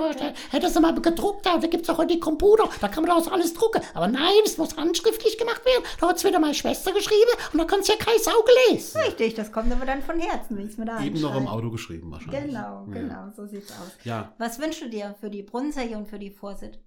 Hättest 0.50 0.76
du 0.76 0.80
mal 0.80 0.94
gedruckt, 0.94 1.44
da 1.44 1.56
gibt 1.58 1.84
es 1.84 1.90
auch 1.90 1.98
heute 1.98 2.14
die 2.14 2.20
Computer, 2.20 2.68
da 2.80 2.88
kann 2.88 3.04
man 3.04 3.12
auch 3.12 3.30
alles 3.30 3.52
drucken. 3.52 3.82
Aber 3.94 4.08
nein, 4.08 4.32
es 4.44 4.56
muss 4.56 4.76
handschriftlich 4.76 5.36
gemacht 5.36 5.64
werden. 5.64 5.84
Da 6.00 6.08
hat 6.08 6.16
es 6.16 6.24
wieder 6.24 6.38
meine 6.38 6.54
Schwester 6.54 6.92
geschrieben 6.92 7.30
und 7.52 7.58
da 7.58 7.64
kann 7.64 7.80
es 7.80 7.88
ja 7.88 7.96
kein 7.96 8.18
Sau 8.18 8.32
gelesen. 8.68 9.00
Richtig, 9.00 9.34
das 9.34 9.52
kommt 9.52 9.72
aber 9.72 9.84
dann 9.84 10.02
von 10.02 10.18
Herzen, 10.18 10.56
wenn 10.56 10.66
ich 10.66 10.72
es 10.72 10.78
mir 10.78 10.86
da 10.86 11.02
Eben 11.02 11.20
noch 11.20 11.36
im 11.36 11.46
Auto 11.46 11.70
geschrieben 11.70 12.10
wahrscheinlich. 12.10 12.46
Genau, 12.46 12.86
genau, 12.90 13.08
ja. 13.08 13.32
so 13.36 13.46
sieht 13.46 13.64
es 13.64 13.72
aus. 13.72 13.92
Ja. 14.04 14.32
Was 14.38 14.58
wünschst 14.58 14.82
du 14.82 14.88
dir 14.88 15.14
für 15.20 15.30
die 15.30 15.42
Brunnenzeche 15.42 15.96
und 15.96 16.08
für 16.08 16.18
die 16.18 16.30
Vorsit? 16.30 16.78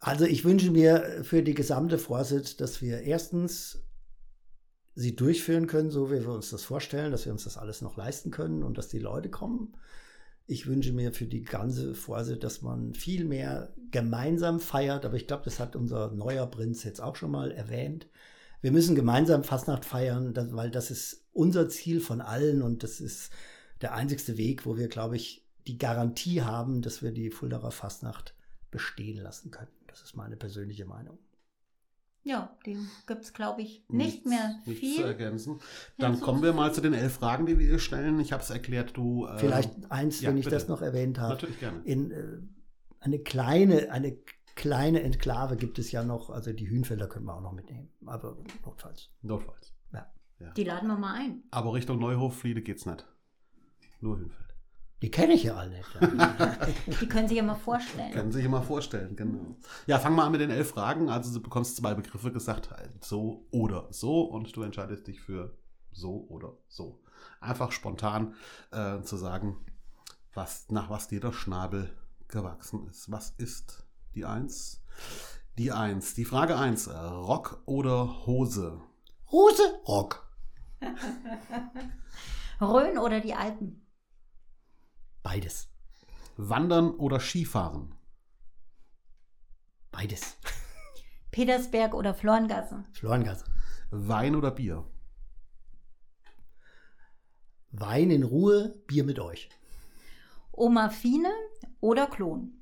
Also 0.00 0.24
ich 0.24 0.44
wünsche 0.44 0.70
mir 0.70 1.20
für 1.22 1.42
die 1.42 1.54
gesamte 1.54 1.98
Vorsitz, 1.98 2.56
dass 2.56 2.80
wir 2.80 3.02
erstens 3.02 3.82
sie 4.94 5.14
durchführen 5.14 5.66
können, 5.66 5.90
so 5.90 6.10
wie 6.10 6.22
wir 6.22 6.32
uns 6.32 6.50
das 6.50 6.64
vorstellen, 6.64 7.12
dass 7.12 7.26
wir 7.26 7.32
uns 7.32 7.44
das 7.44 7.58
alles 7.58 7.82
noch 7.82 7.96
leisten 7.96 8.30
können 8.30 8.62
und 8.62 8.78
dass 8.78 8.88
die 8.88 8.98
Leute 8.98 9.28
kommen. 9.28 9.76
Ich 10.46 10.66
wünsche 10.66 10.92
mir 10.92 11.12
für 11.12 11.26
die 11.26 11.42
ganze 11.42 11.94
Vorsitz, 11.94 12.40
dass 12.40 12.62
man 12.62 12.94
viel 12.94 13.24
mehr 13.26 13.74
gemeinsam 13.90 14.58
feiert, 14.58 15.04
aber 15.04 15.16
ich 15.16 15.26
glaube, 15.26 15.44
das 15.44 15.60
hat 15.60 15.76
unser 15.76 16.10
neuer 16.10 16.46
Prinz 16.46 16.82
jetzt 16.82 17.00
auch 17.00 17.14
schon 17.14 17.30
mal 17.30 17.52
erwähnt. 17.52 18.08
Wir 18.62 18.72
müssen 18.72 18.94
gemeinsam 18.94 19.44
Fastnacht 19.44 19.84
feiern, 19.84 20.34
weil 20.52 20.70
das 20.70 20.90
ist 20.90 21.26
unser 21.32 21.68
Ziel 21.68 22.00
von 22.00 22.20
allen 22.20 22.62
und 22.62 22.82
das 22.82 23.00
ist 23.00 23.30
der 23.80 23.94
einzigste 23.94 24.38
Weg, 24.38 24.66
wo 24.66 24.76
wir, 24.76 24.88
glaube 24.88 25.16
ich, 25.16 25.46
die 25.66 25.78
Garantie 25.78 26.42
haben, 26.42 26.82
dass 26.82 27.02
wir 27.02 27.12
die 27.12 27.30
Fuldaer 27.30 27.70
Fastnacht 27.70 28.34
bestehen 28.70 29.18
lassen 29.18 29.50
können. 29.50 29.68
Das 29.90 30.02
ist 30.02 30.16
meine 30.16 30.36
persönliche 30.36 30.86
Meinung. 30.86 31.18
Ja, 32.22 32.56
dem 32.66 32.88
gibt 33.06 33.24
es, 33.24 33.32
glaube 33.32 33.62
ich, 33.62 33.82
nicht 33.88 34.26
nichts, 34.26 34.28
mehr 34.28 34.60
viel. 34.64 34.74
Nichts 34.74 34.96
zu 34.96 35.02
ergänzen. 35.04 35.60
Dann 35.98 36.14
ja, 36.14 36.20
kommen 36.20 36.42
wir 36.42 36.52
mal 36.52 36.72
zu 36.72 36.82
den 36.82 36.92
elf 36.92 37.14
Fragen, 37.14 37.46
die 37.46 37.58
wir 37.58 37.78
stellen. 37.78 38.20
Ich 38.20 38.32
habe 38.32 38.42
es 38.42 38.50
erklärt, 38.50 38.96
du. 38.96 39.26
Äh, 39.26 39.38
Vielleicht 39.38 39.90
eins, 39.90 40.20
ja, 40.20 40.28
wenn 40.28 40.36
ich 40.36 40.44
bitte. 40.44 40.56
das 40.56 40.68
noch 40.68 40.82
erwähnt 40.82 41.18
habe. 41.18 41.34
Natürlich 41.34 41.58
gerne. 41.58 41.80
In, 41.84 42.10
äh, 42.10 42.38
eine 43.00 43.18
kleine, 43.20 43.90
eine 43.90 44.18
kleine 44.54 45.02
Enklave 45.02 45.56
gibt 45.56 45.78
es 45.78 45.90
ja 45.90 46.04
noch, 46.04 46.28
also 46.28 46.52
die 46.52 46.68
Hühnfelder 46.68 47.08
können 47.08 47.24
wir 47.24 47.34
auch 47.34 47.40
noch 47.40 47.52
mitnehmen, 47.52 47.88
aber 48.04 48.36
notfalls. 48.66 49.08
Notfalls. 49.22 49.72
Ja. 49.92 50.12
ja. 50.38 50.50
Die 50.50 50.64
laden 50.64 50.88
wir 50.88 50.98
mal 50.98 51.14
ein. 51.14 51.42
Aber 51.50 51.72
Richtung 51.72 51.98
Neuhof-Friede 51.98 52.60
geht 52.60 52.76
es 52.76 52.86
nicht. 52.86 53.06
Nur 54.00 54.18
Hühnfeld. 54.18 54.49
Die 55.02 55.10
kenne 55.10 55.32
ich 55.32 55.44
ja 55.44 55.54
alle 55.54 55.70
nicht. 55.70 55.88
die 57.00 57.08
können 57.08 57.26
sich 57.26 57.38
ja 57.38 57.42
mal 57.42 57.54
vorstellen. 57.54 58.12
Können 58.12 58.32
sich 58.32 58.44
ja 58.44 58.50
mal 58.50 58.60
vorstellen, 58.60 59.16
genau. 59.16 59.56
Ja, 59.86 59.98
fang 59.98 60.14
mal 60.14 60.26
an 60.26 60.32
mit 60.32 60.42
den 60.42 60.50
elf 60.50 60.70
Fragen. 60.70 61.08
Also 61.08 61.32
du 61.32 61.42
bekommst 61.42 61.76
zwei 61.76 61.94
Begriffe 61.94 62.32
gesagt, 62.32 62.68
so 63.00 63.46
oder 63.50 63.88
so 63.90 64.22
und 64.22 64.54
du 64.54 64.62
entscheidest 64.62 65.06
dich 65.06 65.20
für 65.20 65.56
so 65.90 66.26
oder 66.28 66.52
so. 66.68 67.00
Einfach 67.40 67.72
spontan 67.72 68.34
äh, 68.72 69.00
zu 69.02 69.16
sagen, 69.16 69.56
was, 70.34 70.68
nach 70.68 70.90
was 70.90 71.08
dir 71.08 71.20
der 71.20 71.32
Schnabel 71.32 71.90
gewachsen 72.28 72.86
ist. 72.88 73.10
Was 73.10 73.30
ist 73.30 73.86
die 74.14 74.26
Eins? 74.26 74.82
Die 75.58 75.72
Eins. 75.72 76.14
Die 76.14 76.24
Frage 76.24 76.56
eins: 76.56 76.88
Rock 76.88 77.62
oder 77.66 78.26
Hose? 78.26 78.80
Hose, 79.30 79.80
Rock. 79.86 80.28
Rhön 82.60 82.98
oder 82.98 83.20
die 83.20 83.34
Alpen? 83.34 83.86
Beides. 85.22 85.68
Wandern 86.36 86.90
oder 86.92 87.20
Skifahren? 87.20 87.94
Beides. 89.90 90.36
Petersberg 91.30 91.94
oder 91.94 92.14
Florngasse? 92.14 92.84
Florngasse. 92.92 93.44
Wein 93.90 94.34
oder 94.34 94.50
Bier? 94.50 94.84
Wein 97.72 98.10
in 98.10 98.22
Ruhe, 98.24 98.82
Bier 98.86 99.04
mit 99.04 99.18
euch. 99.20 99.48
Oma 100.52 100.88
Fine 100.90 101.30
oder 101.80 102.06
Klon? 102.06 102.52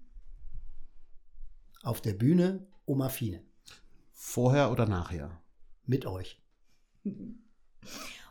Auf 1.82 2.00
der 2.00 2.12
Bühne 2.12 2.66
Oma 2.84 3.08
Fine. 3.08 3.42
Vorher 4.12 4.70
oder 4.70 4.86
nachher? 4.86 5.40
Mit 5.86 6.04
euch. 6.04 6.42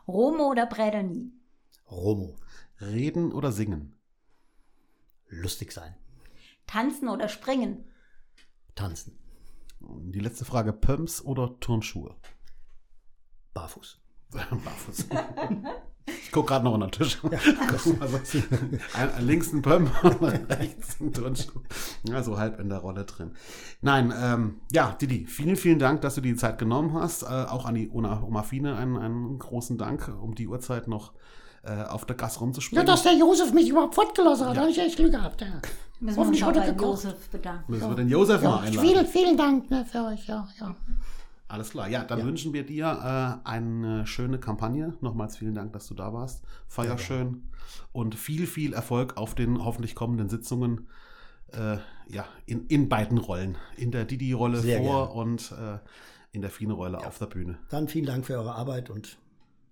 Romo 0.08 0.52
oder 0.52 0.68
Brädernie? 0.68 1.32
Romo. 1.90 2.36
Reden 2.80 3.32
oder 3.32 3.52
singen? 3.52 3.97
Lustig 5.30 5.72
sein. 5.72 5.96
Tanzen 6.66 7.08
oder 7.10 7.30
springen? 7.30 7.86
Tanzen. 8.76 9.18
Die 9.80 10.20
letzte 10.20 10.46
Frage: 10.46 10.74
Pumps 10.74 11.22
oder 11.22 11.60
Turnschuhe? 11.60 12.16
Barfuß. 13.54 14.00
Barfuß. 14.32 15.08
Ich 16.08 16.32
gucke 16.32 16.48
gerade 16.48 16.64
noch 16.64 16.74
an 16.74 16.82
den 16.82 16.92
Tisch. 16.92 17.20
Ja. 17.24 17.40
ein, 18.94 19.26
links 19.26 19.52
ein 19.52 19.62
Pump 19.62 19.92
und 20.04 20.22
rechts 20.50 21.00
ein 21.00 21.12
Turnschuh. 21.12 21.60
Also 22.14 22.38
halb 22.38 22.60
in 22.60 22.70
der 22.70 22.80
Rolle 22.80 23.04
drin. 23.06 23.32
Nein, 23.82 24.14
ähm, 24.18 24.62
ja, 24.72 24.96
Didi, 25.00 25.26
vielen, 25.26 25.56
vielen 25.56 25.80
Dank, 25.80 26.02
dass 26.02 26.16
du 26.16 26.22
die 26.22 26.36
Zeit 26.36 26.60
genommen 26.60 26.94
hast. 26.94 27.24
Äh, 27.24 27.28
auch 27.28 27.66
an 27.66 27.76
die 27.76 27.90
Oma, 27.90 28.22
Oma 28.22 28.44
Fine 28.44 28.78
einen, 28.78 28.98
einen 28.98 29.38
großen 29.38 29.78
Dank 29.78 30.10
um 30.22 30.36
die 30.36 30.48
Uhrzeit 30.48 30.88
noch 30.88 31.14
äh, 31.64 31.84
auf 31.84 32.06
der 32.06 32.16
Gas 32.16 32.40
rumzuspringen. 32.40 32.86
Ja, 32.86 32.92
dass 32.92 33.04
der 33.04 33.14
Josef 33.14 33.54
mich 33.54 33.70
überhaupt 33.70 33.96
fortgelassen 33.96 34.46
hat, 34.46 34.52
ja. 34.52 34.56
da 34.56 34.62
habe 34.62 34.72
ich 34.72 34.80
echt 34.80 34.98
Glück 34.98 35.12
gehabt. 35.12 35.42
Ja. 35.42 35.48
Müssen 36.00 36.18
Hoffentlich 36.18 36.42
wir 36.42 36.48
uns 36.48 36.58
bei 36.58 36.72
Josef 36.72 37.30
bedanken. 37.30 37.72
Müssen 37.72 37.90
wir 37.90 37.96
den 37.96 38.10
Josef 38.10 38.42
ja. 38.44 38.50
mal 38.50 38.60
einladen. 38.60 38.88
Vielen, 38.88 39.08
vielen 39.08 39.38
Dank 39.38 39.70
ne, 39.72 39.86
für 39.86 40.06
euch, 40.06 40.28
ja, 40.28 40.48
ja. 40.60 40.76
Alles 41.48 41.70
klar. 41.70 41.88
Ja, 41.88 42.04
dann 42.04 42.20
ja. 42.20 42.26
wünschen 42.26 42.54
wir 42.54 42.66
dir 42.66 43.40
äh, 43.44 43.48
eine 43.48 44.06
schöne 44.06 44.40
Kampagne. 44.40 44.94
Nochmals 45.02 45.38
vielen 45.38 45.56
Dank, 45.56 45.74
dass 45.74 45.88
du 45.88 45.94
da 45.94 46.14
warst. 46.14 46.44
Feier 46.68 46.92
ja, 46.92 46.98
schön 46.98 47.50
und 47.94 48.16
viel, 48.16 48.48
viel 48.48 48.74
Erfolg 48.74 49.18
auf 49.18 49.34
den 49.34 49.64
hoffentlich 49.64 49.96
kommenden 49.96 50.30
Sitzungen. 50.30 50.88
Äh, 51.54 51.78
ja, 52.10 52.26
in, 52.46 52.68
in 52.68 52.90
beiden 52.90 53.18
Rollen. 53.18 53.58
In 53.78 53.92
der 53.92 54.06
Didi-Rolle 54.06 54.58
vor 54.58 54.66
gerne. 54.66 55.10
und 55.12 55.52
äh, 55.54 55.80
in 56.32 56.42
der 56.42 56.52
Fine-Rolle 56.52 57.00
ja. 57.02 57.08
auf 57.08 57.18
der 57.18 57.28
Bühne. 57.28 57.58
Dann 57.70 57.88
vielen 57.88 58.06
Dank 58.06 58.26
für 58.26 58.34
eure 58.34 58.54
Arbeit 58.54 58.90
und 58.90 59.18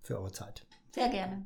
für 0.01 0.17
eure 0.17 0.31
Zeit. 0.31 0.65
Sehr 0.93 1.09
gerne. 1.09 1.45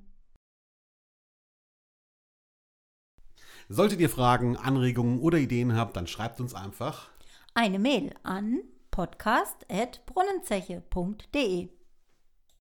Solltet 3.71 3.99
ihr 3.99 4.09
Fragen, 4.09 4.57
Anregungen 4.57 5.19
oder 5.19 5.37
Ideen 5.37 5.75
habt, 5.75 5.95
dann 5.95 6.07
schreibt 6.07 6.41
uns 6.41 6.55
einfach 6.55 7.11
eine 7.53 7.77
Mail 7.77 8.15
an 8.23 8.61
podcast.brunnenzeche.de. 8.89 11.69